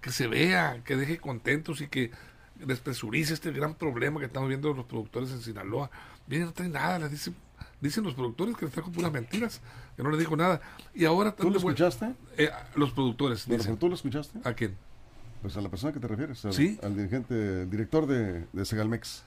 que 0.00 0.10
se 0.10 0.26
vea, 0.26 0.82
que 0.84 0.96
deje 0.96 1.18
contentos 1.18 1.80
y 1.80 1.88
que 1.88 2.10
despresurice 2.56 3.34
este 3.34 3.50
gran 3.52 3.74
problema 3.74 4.20
que 4.20 4.26
estamos 4.26 4.48
viendo 4.48 4.72
los 4.74 4.84
productores 4.86 5.30
en 5.30 5.40
Sinaloa. 5.40 5.90
Viene, 6.26 6.44
no 6.44 6.52
trae 6.52 6.68
nada, 6.68 6.98
les 6.98 7.10
dicen, 7.10 7.34
dicen 7.80 8.04
los 8.04 8.14
productores 8.14 8.56
que 8.56 8.66
les 8.66 8.74
trajo 8.74 8.90
puras 8.92 9.12
mentiras, 9.12 9.60
que 9.96 10.02
no 10.02 10.10
les 10.10 10.18
dijo 10.18 10.36
nada. 10.36 10.60
Y 10.94 11.04
ahora... 11.04 11.34
¿Tú 11.34 11.50
lo 11.50 11.56
escuchaste? 11.56 12.12
Eh, 12.36 12.50
los 12.76 12.92
productores. 12.92 13.46
¿Tú 13.78 13.88
lo 13.88 13.94
escuchaste? 13.94 14.38
¿A 14.44 14.52
quién? 14.52 14.76
Pues 15.42 15.56
a 15.56 15.60
la 15.60 15.68
persona 15.68 15.92
que 15.92 16.00
te 16.00 16.08
refieres, 16.08 16.44
al, 16.44 16.54
¿Sí? 16.54 16.78
al 16.82 16.96
dirigente, 16.96 17.66
director 17.66 18.06
de, 18.06 18.46
de 18.52 18.64
Segalmex. 18.64 19.24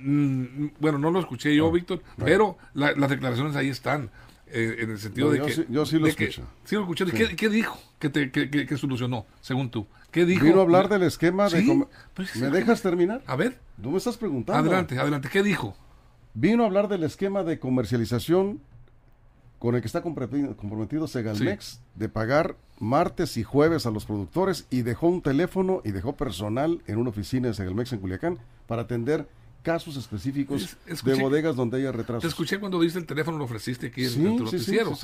Mm, 0.00 0.68
bueno, 0.78 0.98
no 0.98 1.10
lo 1.10 1.20
escuché 1.20 1.54
yo, 1.54 1.70
Víctor, 1.70 2.02
pero 2.16 2.58
las 2.74 3.10
declaraciones 3.10 3.56
ahí 3.56 3.68
están. 3.68 4.10
Eh, 4.50 4.76
en 4.80 4.90
el 4.90 4.98
sentido 4.98 5.30
de 5.30 5.40
que... 5.42 5.66
yo 5.68 5.84
sí 5.84 5.98
lo 5.98 6.06
escucho. 6.06 6.42
sí 6.64 6.74
lo 6.74 6.82
escuché. 6.82 7.04
¿Qué, 7.36 7.48
dijo 7.48 7.78
que, 7.98 8.08
te, 8.08 8.30
que, 8.30 8.76
solucionó, 8.76 9.26
según 9.40 9.70
tú? 9.70 9.86
¿Qué 10.10 10.24
dijo? 10.24 10.44
Vino 10.44 10.60
a 10.60 10.62
hablar 10.62 10.88
del 10.88 11.02
esquema 11.02 11.48
de... 11.48 11.86
Pues 12.14 12.34
¿Me 12.36 12.48
dejas 12.48 12.80
terminar? 12.80 13.22
A 13.26 13.36
ver. 13.36 13.58
Tú 13.82 13.90
me 13.90 13.98
estás 13.98 14.16
preguntando. 14.16 14.60
Adelante, 14.60 14.98
adelante. 14.98 15.28
¿Qué 15.30 15.42
dijo? 15.42 15.76
Vino 16.34 16.62
a 16.62 16.66
hablar 16.66 16.88
del 16.88 17.04
esquema 17.04 17.42
de 17.42 17.58
comercialización 17.58 18.60
con 19.58 19.74
el 19.74 19.80
que 19.80 19.88
está 19.88 20.02
comprometido, 20.02 21.08
Segalmex 21.08 21.80
de 21.96 22.08
pagar 22.08 22.56
martes 22.78 23.36
y 23.36 23.42
jueves 23.42 23.86
a 23.86 23.90
los 23.90 24.04
productores 24.04 24.66
y 24.70 24.82
dejó 24.82 25.08
un 25.08 25.20
teléfono 25.20 25.82
y 25.84 25.90
dejó 25.90 26.16
personal 26.16 26.80
en 26.86 26.98
una 26.98 27.10
oficina 27.10 27.48
de 27.48 27.54
Segalmex 27.54 27.92
en 27.92 27.98
Culiacán 27.98 28.38
para 28.66 28.82
atender 28.82 29.28
casos 29.68 29.98
específicos 29.98 30.78
de 31.04 31.14
bodegas 31.20 31.54
donde 31.54 31.76
haya 31.76 31.92
retrasos. 31.92 32.22
Te 32.22 32.28
escuché 32.28 32.58
cuando 32.58 32.80
diste 32.80 32.98
el 32.98 33.04
teléfono, 33.04 33.36
lo 33.36 33.44
ofreciste 33.44 33.88
aquí 33.88 34.06
en, 34.06 34.26
el 34.26 34.36
noticiero. 34.36 34.96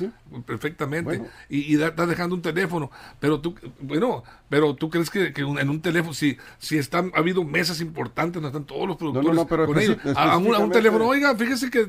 Perfectamente. 0.43 1.21
Y, 1.49 1.79
estás 1.79 2.09
dejando 2.09 2.33
un 2.33 2.41
teléfono. 2.41 2.89
Pero 3.19 3.39
tú, 3.39 3.53
bueno, 3.79 4.23
pero 4.49 4.73
tú 4.73 4.89
crees 4.89 5.11
que, 5.11 5.31
en 5.35 5.69
un 5.69 5.81
teléfono, 5.81 6.15
si, 6.15 6.35
si 6.57 6.79
están, 6.79 7.11
ha 7.13 7.19
habido 7.19 7.43
mesas 7.43 7.79
importantes 7.79 8.41
donde 8.41 8.57
están 8.57 8.65
todos 8.65 8.87
los 8.87 8.97
productores 8.97 9.67
con 9.67 9.79
ellos, 9.79 9.97
a, 10.15 10.35
un, 10.37 10.71
teléfono, 10.71 11.09
oiga, 11.09 11.35
fíjese 11.35 11.69
que, 11.69 11.87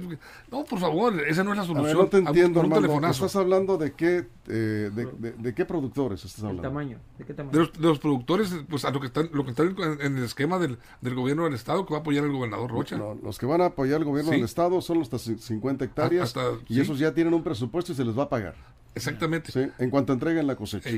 no, 0.52 0.64
por 0.64 0.78
favor, 0.78 1.18
esa 1.26 1.42
no 1.44 1.52
es 1.52 1.56
la 1.56 1.64
solución. 1.64 1.96
no 1.96 2.06
te 2.08 2.18
entiendo, 2.18 2.60
Armando, 2.60 3.08
¿estás 3.08 3.36
hablando 3.36 3.78
de 3.78 3.94
qué, 3.94 4.26
eh, 4.48 4.90
de, 5.38 5.54
qué 5.54 5.64
productores 5.64 6.22
estás 6.26 6.44
hablando? 6.44 6.60
tamaño? 6.62 6.98
¿De 7.16 7.24
qué 7.24 7.32
tamaño? 7.32 7.58
De 7.58 7.70
los, 7.80 7.98
productores, 7.98 8.54
pues 8.68 8.84
a 8.84 8.90
lo 8.90 9.00
que 9.00 9.06
están, 9.06 9.30
lo 9.32 9.44
que 9.46 9.52
están 9.52 9.74
en, 10.02 10.18
el 10.18 10.24
esquema 10.24 10.58
del, 10.58 10.78
del 11.00 11.14
gobierno 11.14 11.44
del 11.44 11.54
Estado 11.54 11.86
que 11.86 11.92
va 11.94 11.98
a 11.98 12.00
apoyar 12.00 12.24
el 12.24 12.32
gobernador 12.32 12.65
Rocha. 12.66 12.98
los 13.22 13.38
que 13.38 13.46
van 13.46 13.60
a 13.60 13.66
apoyar 13.66 13.98
al 13.98 14.04
gobierno 14.04 14.32
del 14.32 14.44
Estado 14.44 14.80
son 14.80 14.98
los 14.98 15.12
hasta 15.12 15.32
50 15.38 15.84
hectáreas 15.84 16.34
y 16.68 16.80
esos 16.80 16.98
ya 16.98 17.12
tienen 17.12 17.34
un 17.34 17.42
presupuesto 17.42 17.92
y 17.92 17.94
se 17.94 18.04
les 18.04 18.16
va 18.18 18.24
a 18.24 18.28
pagar. 18.28 18.54
Exactamente. 18.94 19.72
en 19.78 19.90
cuanto 19.90 20.12
entreguen 20.12 20.46
la 20.46 20.56
cosecha. 20.56 20.90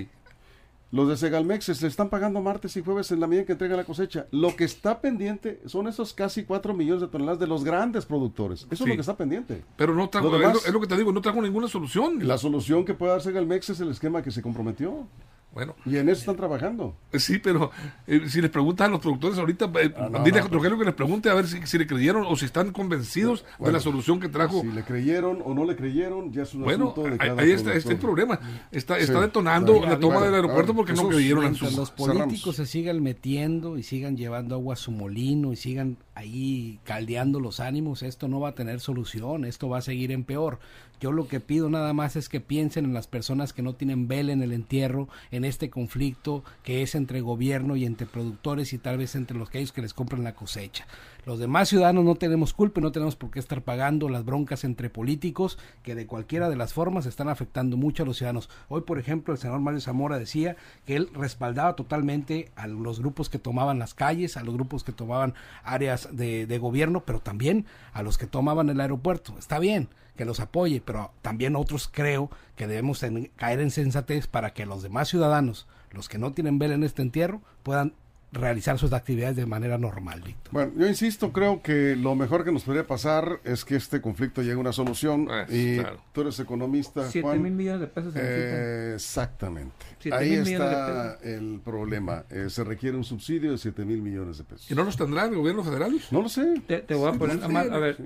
Los 0.91 1.07
de 1.07 1.19
Segalmex 1.19 1.67
se 1.67 1.87
están 1.87 2.09
pagando 2.09 2.41
martes 2.41 2.75
y 2.79 2.83
jueves 2.83 3.13
en 3.13 3.21
la 3.21 3.27
medida 3.27 3.45
que 3.45 3.53
entregan 3.53 3.77
la 3.77 3.85
cosecha. 3.85 4.27
Lo 4.31 4.57
que 4.57 4.65
está 4.65 5.03
pendiente 5.03 5.61
son 5.67 5.87
esos 5.87 6.15
casi 6.15 6.45
4 6.45 6.73
millones 6.73 7.03
de 7.03 7.09
toneladas 7.09 7.39
de 7.39 7.47
los 7.47 7.63
grandes 7.63 8.07
productores. 8.07 8.67
Eso 8.71 8.85
es 8.85 8.89
lo 8.89 8.95
que 8.95 9.01
está 9.01 9.15
pendiente. 9.15 9.65
Pero 9.77 9.95
no 9.95 10.09
trajo, 10.09 10.35
es, 10.35 10.73
lo, 10.73 10.81
que 10.81 10.87
te 10.87 10.97
digo, 10.97 11.13
no 11.13 11.21
trajo 11.21 11.43
ninguna 11.43 11.69
solución. 11.69 12.27
La 12.27 12.39
solución 12.39 12.87
que 12.87 12.95
puede 12.95 13.13
dar 13.13 13.21
Segalmex 13.21 13.69
es 13.69 13.81
el 13.81 13.91
esquema 13.91 14.23
que 14.23 14.31
se 14.31 14.41
comprometió. 14.41 15.07
Bueno. 15.53 15.75
Y 15.87 15.97
en 15.97 16.09
eso 16.09 16.21
están 16.21 16.37
trabajando. 16.37 16.95
Eh, 17.11 17.19
sí, 17.19 17.39
pero 17.39 17.71
eh, 18.07 18.29
si 18.29 18.41
les 18.41 18.51
preguntan 18.51 18.89
a 18.89 18.91
los 18.93 19.01
productores 19.01 19.39
ahorita, 19.39 19.65
eh, 19.81 19.95
ah, 19.97 20.23
dile 20.25 20.41
a 20.41 20.43
Rogelio 20.47 20.79
que 20.79 20.85
les 20.85 20.95
pregunte 20.95 21.31
a 21.31 21.35
ver 21.35 21.47
si, 21.47 21.67
si, 21.67 21.79
le 21.79 21.87
creyeron 21.87 22.25
o 22.29 22.37
si 22.37 22.45
están 22.45 22.71
convencidos 22.71 23.45
de 23.59 23.73
la 23.73 23.81
solución 23.81 24.21
que 24.21 24.29
trajo. 24.29 24.61
Si 24.61 24.69
le 24.69 24.85
creyeron 24.85 25.43
o 25.45 25.55
no 25.55 25.65
le 25.65 25.75
creyeron, 25.75 26.33
ya 26.33 26.43
es 26.43 26.55
un 26.55 26.63
bueno, 26.63 26.91
asunto 26.91 27.11
de 27.11 27.17
cada 27.17 27.43
ahí 27.43 27.53
está, 27.53 27.75
está, 27.75 27.93
el 27.93 27.99
problema. 27.99 28.39
Está, 28.71 28.99
está 28.99 29.21
detonando 29.21 29.81
la 29.85 29.99
toma 29.99 30.21
del 30.21 30.35
aeropuerto 30.35 30.75
porque 30.75 30.93
no 30.93 31.09
creyeron 31.09 31.45
en 31.45 31.55
sus... 31.55 31.75
los 31.75 31.91
políticos 31.91 32.57
se 32.57 32.67
sigan 32.67 33.03
metiendo 33.03 33.79
y 33.79 33.83
sigan 33.83 34.17
llevando 34.17 34.55
agua 34.55 34.75
a 34.75 34.77
su 34.77 34.91
molino 34.91 35.53
y 35.53 35.57
sigan 35.57 35.97
ahí 36.15 36.81
caldeando 36.85 37.41
los 37.41 37.61
ánimos, 37.61 38.03
esto 38.03 38.27
no 38.27 38.41
va 38.41 38.51
a 38.51 38.55
tener 38.55 38.81
solución, 38.81 39.45
esto 39.45 39.69
va 39.69 39.79
a 39.79 39.83
seguir 39.83 40.11
en 40.11 40.25
peor. 40.25 40.59
Yo 41.01 41.13
lo 41.13 41.29
que 41.29 41.39
pido 41.39 41.71
nada 41.71 41.93
más 41.93 42.17
es 42.17 42.29
que 42.29 42.41
piensen 42.41 42.85
en 42.85 42.93
las 42.93 43.07
personas 43.07 43.53
que 43.53 43.63
no 43.63 43.75
tienen 43.77 44.09
vela 44.09 44.33
en 44.33 44.43
el 44.43 44.53
entierro, 44.53 45.09
en 45.31 45.45
este 45.49 45.71
conflicto 45.71 46.45
que 46.63 46.83
es 46.83 46.95
entre 46.95 47.21
gobierno 47.21 47.77
y 47.77 47.85
entre 47.85 48.07
productores 48.07 48.73
y 48.73 48.79
tal 48.79 48.99
vez 48.99 49.15
entre 49.15 49.37
los 49.37 49.51
que 49.51 49.59
ellos 49.59 49.73
que 49.73 49.83
les 49.83 49.95
compran 49.95 50.25
la 50.25 50.35
cosecha. 50.35 50.87
Los 51.29 51.39
demás 51.39 51.69
ciudadanos 51.69 52.07
no 52.07 52.15
tenemos 52.15 52.55
culpa 52.55 52.81
y 52.81 52.83
no 52.83 52.91
tenemos 52.91 53.15
por 53.15 53.31
qué 53.31 53.39
estar 53.39 53.61
pagando 53.61 54.09
las 54.09 54.25
broncas 54.25 54.65
entre 54.65 54.89
políticos 54.89 55.59
que 55.83 55.95
de 55.95 56.07
cualquiera 56.07 56.49
de 56.49 56.57
las 56.57 56.73
formas 56.73 57.05
están 57.05 57.29
afectando 57.29 57.77
mucho 57.77 58.03
a 58.03 58.07
los 58.07 58.17
ciudadanos. 58.17 58.49
Hoy, 58.71 58.81
por 58.81 58.99
ejemplo, 58.99 59.35
el 59.35 59.39
senador 59.39 59.61
Mario 59.61 59.83
Zamora 59.83 60.19
decía 60.19 60.57
que 60.87 60.97
él 60.97 61.11
respaldaba 61.13 61.77
totalmente 61.77 62.51
a 62.57 62.67
los 62.67 63.01
grupos 63.01 63.29
que 63.29 63.39
tomaban 63.39 63.79
las 63.79 63.93
calles, 63.93 64.39
a 64.39 64.43
los 64.43 64.55
grupos 64.55 64.85
que 64.85 64.93
tomaban 64.93 65.35
áreas 65.65 66.09
de, 66.17 66.59
gobierno, 66.59 67.03
pero 67.05 67.21
también 67.21 67.67
a 67.93 68.03
los 68.03 68.17
que 68.17 68.27
tomaban 68.27 68.71
el 68.71 68.81
aeropuerto. 68.81 69.35
Está 69.39 69.59
bien 69.59 69.91
que 70.17 70.25
los 70.25 70.41
apoye, 70.41 70.81
pero 70.83 71.11
también 71.21 71.57
otros 71.57 71.91
creo 71.93 72.31
que 72.57 72.67
debemos 72.67 73.05
caer 73.37 73.61
en 73.61 73.71
sensatez 73.71 74.29
para 74.29 74.55
que 74.55 74.65
los 74.65 74.83
demás 74.83 75.09
ciudadanos, 75.09 75.67
los 75.91 76.09
que 76.09 76.17
no 76.17 76.33
tienen 76.33 76.59
vela 76.59 76.75
en 76.75 76.85
este 76.85 77.03
entierro, 77.03 77.43
puedan 77.65 77.93
realizar 78.31 78.79
sus 78.79 78.93
actividades 78.93 79.37
de 79.37 79.47
manera 79.47 79.79
normal, 79.79 80.21
Víctor. 80.21 80.53
Bueno, 80.53 80.73
yo 80.77 80.87
insisto, 80.87 81.33
creo 81.33 81.63
que 81.63 81.97
lo 81.97 82.15
mejor 82.15 82.45
que 82.45 82.53
nos 82.53 82.63
podría 82.63 82.87
pasar 82.87 83.41
es 83.45 83.65
que 83.65 83.77
este 83.77 84.01
conflicto 84.01 84.43
llegue 84.43 84.55
a 84.55 84.59
una 84.59 84.73
solución. 84.73 85.27
Pues, 85.27 85.53
y 85.53 85.79
tú 86.13 86.21
eres 86.23 86.39
economista, 86.41 87.09
Siete 87.11 87.39
mil 87.39 87.53
millones 87.53 87.81
de 87.81 87.87
pesos. 87.87 88.15
Eh, 88.17 88.93
exactamente. 88.95 89.87
Ahí 90.13 90.35
está 90.35 91.19
el 91.23 91.61
problema. 91.65 92.25
Eh, 92.31 92.51
se 92.51 92.65
requiere 92.65 92.97
un 92.97 93.05
subsidio 93.05 93.53
de 93.53 93.59
7 93.59 93.85
mil 93.85 94.03
millones 94.03 94.39
de 94.39 94.45
pesos. 94.45 94.71
¿Y 94.71 94.75
no 94.75 94.85
los 94.85 94.97
tendrá 94.97 95.25
el 95.25 95.35
gobierno 95.35 95.65
federal? 95.65 95.99
No 96.11 96.23
lo 96.23 96.29
sé. 96.29 96.63
Te, 96.67 96.95
voy 96.95 97.11
a 97.11 97.13
poner, 97.19 97.43
a 97.43 97.79
ver, 97.79 97.97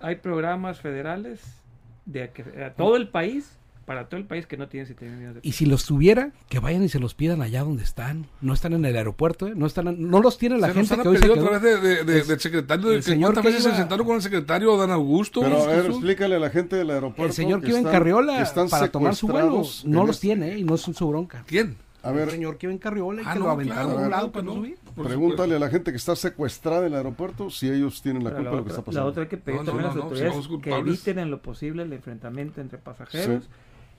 hay 0.00 0.16
programas 0.16 0.80
federales 0.80 1.40
de 2.04 2.30
que, 2.30 2.42
todo 2.76 2.96
el 2.96 3.08
país 3.08 3.58
para 3.86 4.08
todo 4.08 4.18
el 4.18 4.26
país 4.26 4.46
que 4.46 4.56
no 4.56 4.68
tiene 4.68 4.84
7 4.84 5.04
millones 5.04 5.34
de 5.36 5.40
pesos. 5.40 5.46
Y 5.46 5.52
si 5.52 5.64
los 5.64 5.86
tuviera, 5.86 6.32
que 6.48 6.58
vayan 6.58 6.82
y 6.82 6.88
se 6.88 6.98
los 6.98 7.14
pidan 7.14 7.40
allá 7.40 7.62
donde 7.62 7.84
están. 7.84 8.26
No 8.40 8.52
están 8.52 8.72
en 8.72 8.84
el 8.84 8.96
aeropuerto, 8.96 9.46
¿eh? 9.46 9.52
no 9.54 9.64
están 9.64 9.86
no 10.10 10.20
los 10.20 10.36
tiene 10.36 10.58
la 10.58 10.70
gente 10.70 10.96
que 10.96 11.08
hoy 11.08 11.18
se 11.18 11.30
otra 11.30 11.58
vez 11.58 11.82
de, 11.82 12.04
del 12.04 12.40
secretario. 12.40 12.92
El 12.92 13.02
señor 13.02 13.32
¿Cuántas 13.32 13.54
veces 13.54 13.70
se 13.70 13.76
sentaron 13.76 14.06
con 14.06 14.16
el 14.16 14.22
secretario 14.22 14.76
Dan 14.76 14.90
Augusto? 14.90 15.40
Pero 15.40 15.62
a 15.62 15.66
ver, 15.68 15.86
explícale 15.86 16.34
a 16.34 16.40
la 16.40 16.50
gente 16.50 16.76
del 16.76 16.90
aeropuerto. 16.90 17.24
El 17.24 17.32
señor 17.32 17.62
que, 17.62 17.68
iba 17.68 17.78
en 17.78 17.84
Carriola 17.84 18.52
para 18.68 18.88
tomar 18.88 19.14
su 19.14 19.28
vuelo. 19.28 19.62
No 19.84 20.04
los 20.04 20.20
tiene 20.20 20.52
¿eh? 20.52 20.58
y 20.58 20.64
no 20.64 20.74
es 20.74 20.82
su 20.82 21.08
bronca. 21.08 21.44
¿Quién? 21.46 21.76
A 22.02 22.12
ver, 22.12 22.24
el 22.24 22.30
señor 22.30 22.56
que 22.56 22.66
iba 22.66 22.72
en 22.72 22.78
Carriola 22.78 23.22
y 23.22 23.24
ah, 23.26 23.32
que 23.32 23.38
lo 23.40 23.50
aventaron 23.50 23.90
a 23.90 24.04
un 24.04 24.10
lado 24.10 24.32
para 24.32 24.44
no 24.44 24.54
subir. 24.54 24.78
Pregúntale 24.94 25.56
a 25.56 25.58
la 25.58 25.68
gente 25.68 25.90
que 25.90 25.96
está 25.96 26.14
secuestrada 26.14 26.86
en 26.86 26.92
el 26.92 26.94
aeropuerto 26.94 27.50
si 27.50 27.68
ellos 27.68 28.00
tienen 28.00 28.22
la 28.22 28.30
culpa 28.30 28.50
de 28.50 28.56
lo 28.56 28.64
que 28.64 28.70
está 28.70 28.82
pasando. 28.82 29.04
La 29.04 29.10
otra 29.10 29.22
hay 29.24 29.28
que 29.28 29.36
pedir 29.36 29.64
también 29.64 29.86
a 29.86 29.88
las 29.88 29.96
autoridades 29.96 30.48
que 30.62 30.70
eviten 30.70 31.18
en 31.18 31.30
lo 31.30 31.42
posible 31.42 31.82
el 31.82 31.92
enfrentamiento 31.92 32.60
entre 32.60 32.78
pasajeros 32.78 33.48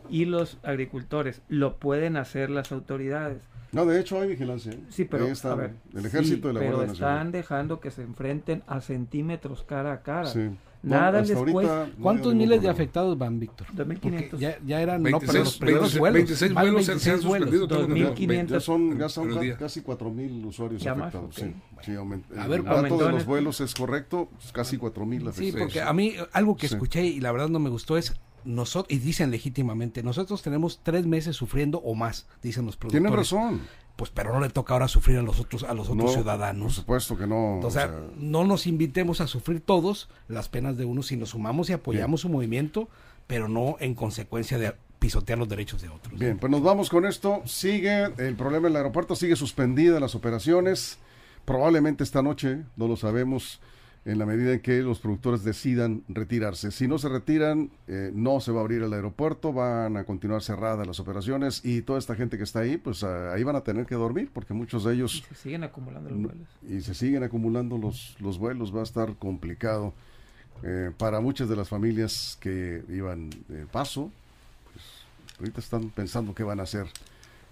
y 0.10 0.26
los 0.26 0.58
agricultores. 0.64 1.42
Lo 1.48 1.78
pueden 1.78 2.18
hacer 2.18 2.50
las 2.50 2.72
autoridades. 2.72 3.42
No, 3.72 3.86
de 3.86 4.00
hecho 4.00 4.20
hay 4.22 4.30
vigilancia. 4.30 4.72
¿eh? 4.72 4.80
Sí, 4.90 5.06
pero 5.06 5.28
el 5.28 6.06
ejército 6.06 6.48
de 6.48 6.54
la 6.54 6.60
pero 6.60 6.84
están 6.84 7.32
dejando 7.32 7.80
que 7.80 7.92
se 7.92 8.02
enfrenten 8.02 8.64
a 8.68 8.82
centímetros 8.82 9.64
cara 9.64 9.94
a 9.94 10.02
cara. 10.02 10.32
Nada 10.84 11.22
les 11.22 11.34
cuesta. 11.34 11.90
¿Cuántos 12.02 12.34
miles 12.34 12.62
de 12.62 12.70
afectados 12.70 13.18
van, 13.18 13.40
Víctor? 13.40 13.68
2.500. 13.76 14.38
Ya, 14.38 14.58
ya 14.66 14.82
eran, 14.82 15.04
26, 15.04 15.12
no, 15.12 15.32
pero 15.32 15.44
los 15.44 15.58
primeros 15.58 15.98
vuelos. 15.98 16.14
26 16.14 16.54
vuelos 16.54 16.88
26 16.88 17.02
se 17.02 17.12
han 17.12 17.22
suspendido. 17.22 17.68
2.500. 17.68 18.48
Ya 18.48 18.60
son, 18.60 19.00
ya 19.00 19.10
son 19.10 19.30
casi 19.58 19.82
4.000 19.82 20.46
usuarios 20.46 20.82
ya 20.82 20.92
afectados. 20.92 21.28
Más, 21.28 21.38
okay. 21.38 21.56
Sí, 21.82 21.92
sí 21.92 21.96
aument 21.96 22.26
a 22.38 22.48
ver, 22.48 22.60
el 22.60 22.66
dato 22.66 22.98
de 23.06 23.12
los 23.12 23.26
vuelos 23.26 23.60
es 23.60 23.74
correcto, 23.74 24.30
pues 24.32 24.52
casi 24.52 24.78
4.000 24.78 25.30
afectados. 25.30 25.36
Sí, 25.36 25.52
porque 25.58 25.82
a 25.82 25.92
mí 25.94 26.14
algo 26.32 26.56
que 26.56 26.68
escuché 26.68 27.06
y 27.06 27.20
la 27.20 27.32
verdad 27.32 27.50
no 27.50 27.60
me 27.60 27.70
gustó 27.70 27.98
es 27.98 28.14
nosotros, 28.48 28.98
y 28.98 29.00
dicen 29.00 29.30
legítimamente, 29.30 30.02
nosotros 30.02 30.42
tenemos 30.42 30.80
tres 30.82 31.06
meses 31.06 31.36
sufriendo 31.36 31.80
o 31.80 31.94
más, 31.94 32.28
dicen 32.42 32.66
los 32.66 32.78
productores. 32.78 33.04
Tienen 33.04 33.18
razón. 33.18 33.62
Pues 33.98 34.12
pero 34.12 34.32
no 34.32 34.40
le 34.40 34.50
toca 34.50 34.74
ahora 34.74 34.88
sufrir 34.88 35.18
a 35.18 35.24
los 35.24 35.40
otros, 35.40 35.64
a 35.64 35.74
los 35.74 35.90
otros 35.90 36.14
ciudadanos. 36.14 36.66
Por 36.66 36.72
supuesto 36.72 37.18
que 37.18 37.26
no. 37.26 37.60
O 37.60 37.72
sea, 37.72 37.92
no 38.16 38.44
nos 38.44 38.68
invitemos 38.68 39.22
a 39.22 39.28
sufrir 39.28 39.60
todos 39.60 40.08
las 40.28 40.50
penas 40.50 40.78
de 40.78 40.86
uno 40.86 41.02
si 41.02 41.18
nos 41.18 41.30
sumamos 41.30 41.70
y 41.70 41.74
apoyamos 41.74 42.22
su 42.22 42.30
movimiento, 42.30 42.90
pero 43.26 43.50
no 43.50 43.76
en 43.80 43.96
consecuencia 43.96 44.60
de 44.60 44.76
pisotear 45.00 45.40
los 45.40 45.50
derechos 45.50 45.82
de 45.82 45.90
otros. 45.90 46.18
Bien, 46.18 46.38
pues 46.38 46.52
nos 46.52 46.62
vamos 46.62 46.90
con 46.90 47.06
esto. 47.06 47.42
Sigue 47.46 48.04
el 48.18 48.36
problema 48.36 48.68
en 48.68 48.74
el 48.74 48.78
aeropuerto, 48.78 49.16
sigue 49.16 49.36
suspendida 49.36 50.00
las 50.00 50.14
operaciones. 50.14 51.00
Probablemente 51.44 52.04
esta 52.04 52.22
noche, 52.22 52.66
no 52.76 52.88
lo 52.88 52.98
sabemos, 52.98 53.62
en 54.08 54.20
la 54.20 54.26
medida 54.26 54.54
en 54.54 54.62
que 54.62 54.82
los 54.82 55.00
productores 55.00 55.44
decidan 55.44 56.02
retirarse. 56.08 56.72
Si 56.72 56.88
no 56.88 56.98
se 56.98 57.10
retiran, 57.10 57.70
eh, 57.90 58.10
no 58.14 58.40
se 58.40 58.54
va 58.54 58.60
a 58.60 58.62
abrir 58.62 58.82
el 58.82 58.94
aeropuerto, 58.94 59.52
van 59.52 59.98
a 59.98 60.06
continuar 60.06 60.42
cerradas 60.42 60.88
las 60.88 61.02
operaciones 61.02 61.60
y 61.66 61.82
toda 61.82 62.00
esta 62.00 62.16
gente 62.16 62.38
que 62.38 62.46
está 62.46 62.62
ahí, 62.62 62.78
pues 62.78 63.04
ah, 63.04 63.34
ahí 63.34 63.44
van 63.44 63.58
a 63.58 63.62
tener 63.62 63.86
que 63.86 63.96
dormir 63.96 64.32
porque 64.34 64.54
muchos 64.54 64.86
de 64.86 64.94
ellos... 64.94 65.16
Y 65.18 65.22
se 65.24 65.36
siguen 65.36 65.66
acumulando 65.66 66.10
los 66.10 66.22
vuelos. 66.22 66.48
Y 66.70 66.80
se 66.80 66.94
siguen 66.94 67.24
acumulando 67.24 67.78
los, 67.78 68.16
los 68.22 68.38
vuelos, 68.40 68.74
va 68.74 68.80
a 68.80 68.84
estar 68.84 69.14
complicado 69.18 69.94
eh, 70.64 70.92
para 70.98 71.20
muchas 71.20 71.50
de 71.50 71.58
las 71.58 71.68
familias 71.68 72.38
que 72.40 72.86
iban 72.88 73.30
de 73.50 73.66
paso, 73.66 74.10
pues 74.72 74.86
ahorita 75.38 75.60
están 75.60 75.90
pensando 75.90 76.34
qué 76.34 76.44
van 76.44 76.62
a 76.62 76.64
hacer 76.64 76.88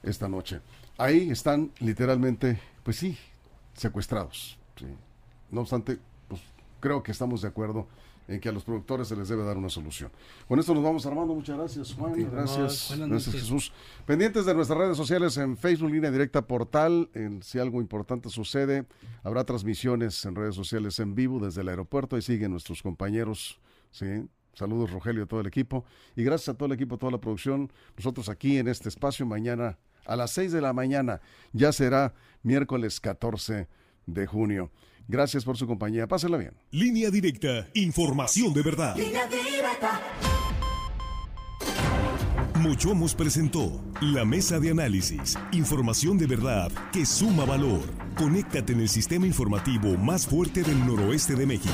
esta 0.04 0.30
noche. 0.30 0.62
Ahí 0.98 1.30
están 1.30 1.72
literalmente, 1.82 2.62
pues 2.82 2.96
sí, 2.96 3.18
secuestrados. 3.74 4.58
No 5.52 5.62
obstante, 5.62 6.00
creo 6.86 7.02
que 7.02 7.12
estamos 7.12 7.42
de 7.42 7.48
acuerdo 7.48 7.88
en 8.28 8.40
que 8.40 8.48
a 8.48 8.52
los 8.52 8.64
productores 8.64 9.08
se 9.08 9.16
les 9.16 9.28
debe 9.28 9.44
dar 9.44 9.58
una 9.58 9.70
solución. 9.70 10.12
Con 10.48 10.60
esto 10.60 10.72
nos 10.76 10.84
vamos 10.84 11.04
armando. 11.08 11.34
Muchas 11.34 11.58
gracias, 11.58 11.96
Juan. 11.96 12.14
gracias, 12.32 12.94
gracias 12.96 13.36
Jesús. 13.36 13.74
Pendientes 14.06 14.46
de 14.46 14.54
nuestras 14.54 14.78
redes 14.78 14.96
sociales 14.96 15.36
en 15.38 15.58
Facebook, 15.58 15.90
línea 15.90 16.12
directa, 16.12 16.46
portal. 16.46 17.10
En, 17.16 17.42
si 17.42 17.58
algo 17.58 17.82
importante 17.82 18.30
sucede, 18.30 18.86
habrá 19.24 19.44
transmisiones 19.46 20.24
en 20.26 20.36
redes 20.36 20.54
sociales 20.54 21.00
en 21.00 21.16
vivo 21.16 21.40
desde 21.40 21.62
el 21.62 21.70
aeropuerto. 21.70 22.20
y 22.20 22.22
siguen 22.22 22.52
nuestros 22.52 22.84
compañeros. 22.84 23.60
¿sí? 23.90 24.30
Saludos, 24.54 24.92
Rogelio, 24.92 25.24
a 25.24 25.26
todo 25.26 25.42
el 25.42 25.48
equipo. 25.48 25.86
Y 26.16 26.24
gracias 26.24 26.50
a 26.50 26.54
todo 26.54 26.68
el 26.68 26.74
equipo, 26.74 26.96
a 26.96 26.98
toda 27.00 27.14
la 27.14 27.20
producción. 27.20 27.72
Nosotros 27.98 28.30
aquí 28.30 28.60
en 28.60 28.68
este 28.68 28.90
espacio, 28.90 29.26
mañana 29.26 29.80
a 30.06 30.16
las 30.16 30.30
6 30.34 30.52
de 30.52 30.62
la 30.62 30.72
mañana, 30.72 31.20
ya 31.52 31.72
será 31.72 32.14
miércoles 32.44 33.00
14 33.00 33.68
de 34.06 34.28
junio. 34.28 34.70
Gracias 35.08 35.44
por 35.44 35.58
su 35.58 35.68
compañía. 35.68 36.08
Pásenla 36.08 36.38
bien. 36.38 36.54
Línea 36.72 37.10
directa. 37.10 37.68
Información 37.74 38.54
de 38.54 38.62
verdad. 38.62 38.96
Línea 38.96 39.28
directa. 39.28 40.02
Mochomos 42.60 43.14
presentó 43.14 43.84
la 44.02 44.26
mesa 44.26 44.60
de 44.60 44.72
análisis. 44.72 45.38
Información 45.52 46.18
de 46.18 46.26
verdad 46.26 46.72
que 46.92 47.06
suma 47.06 47.46
valor. 47.46 47.84
Conéctate 48.18 48.74
en 48.74 48.80
el 48.80 48.90
sistema 48.90 49.28
informativo 49.28 49.96
más 49.98 50.26
fuerte 50.26 50.64
del 50.64 50.86
noroeste 50.86 51.36
de 51.36 51.46
México. 51.46 51.74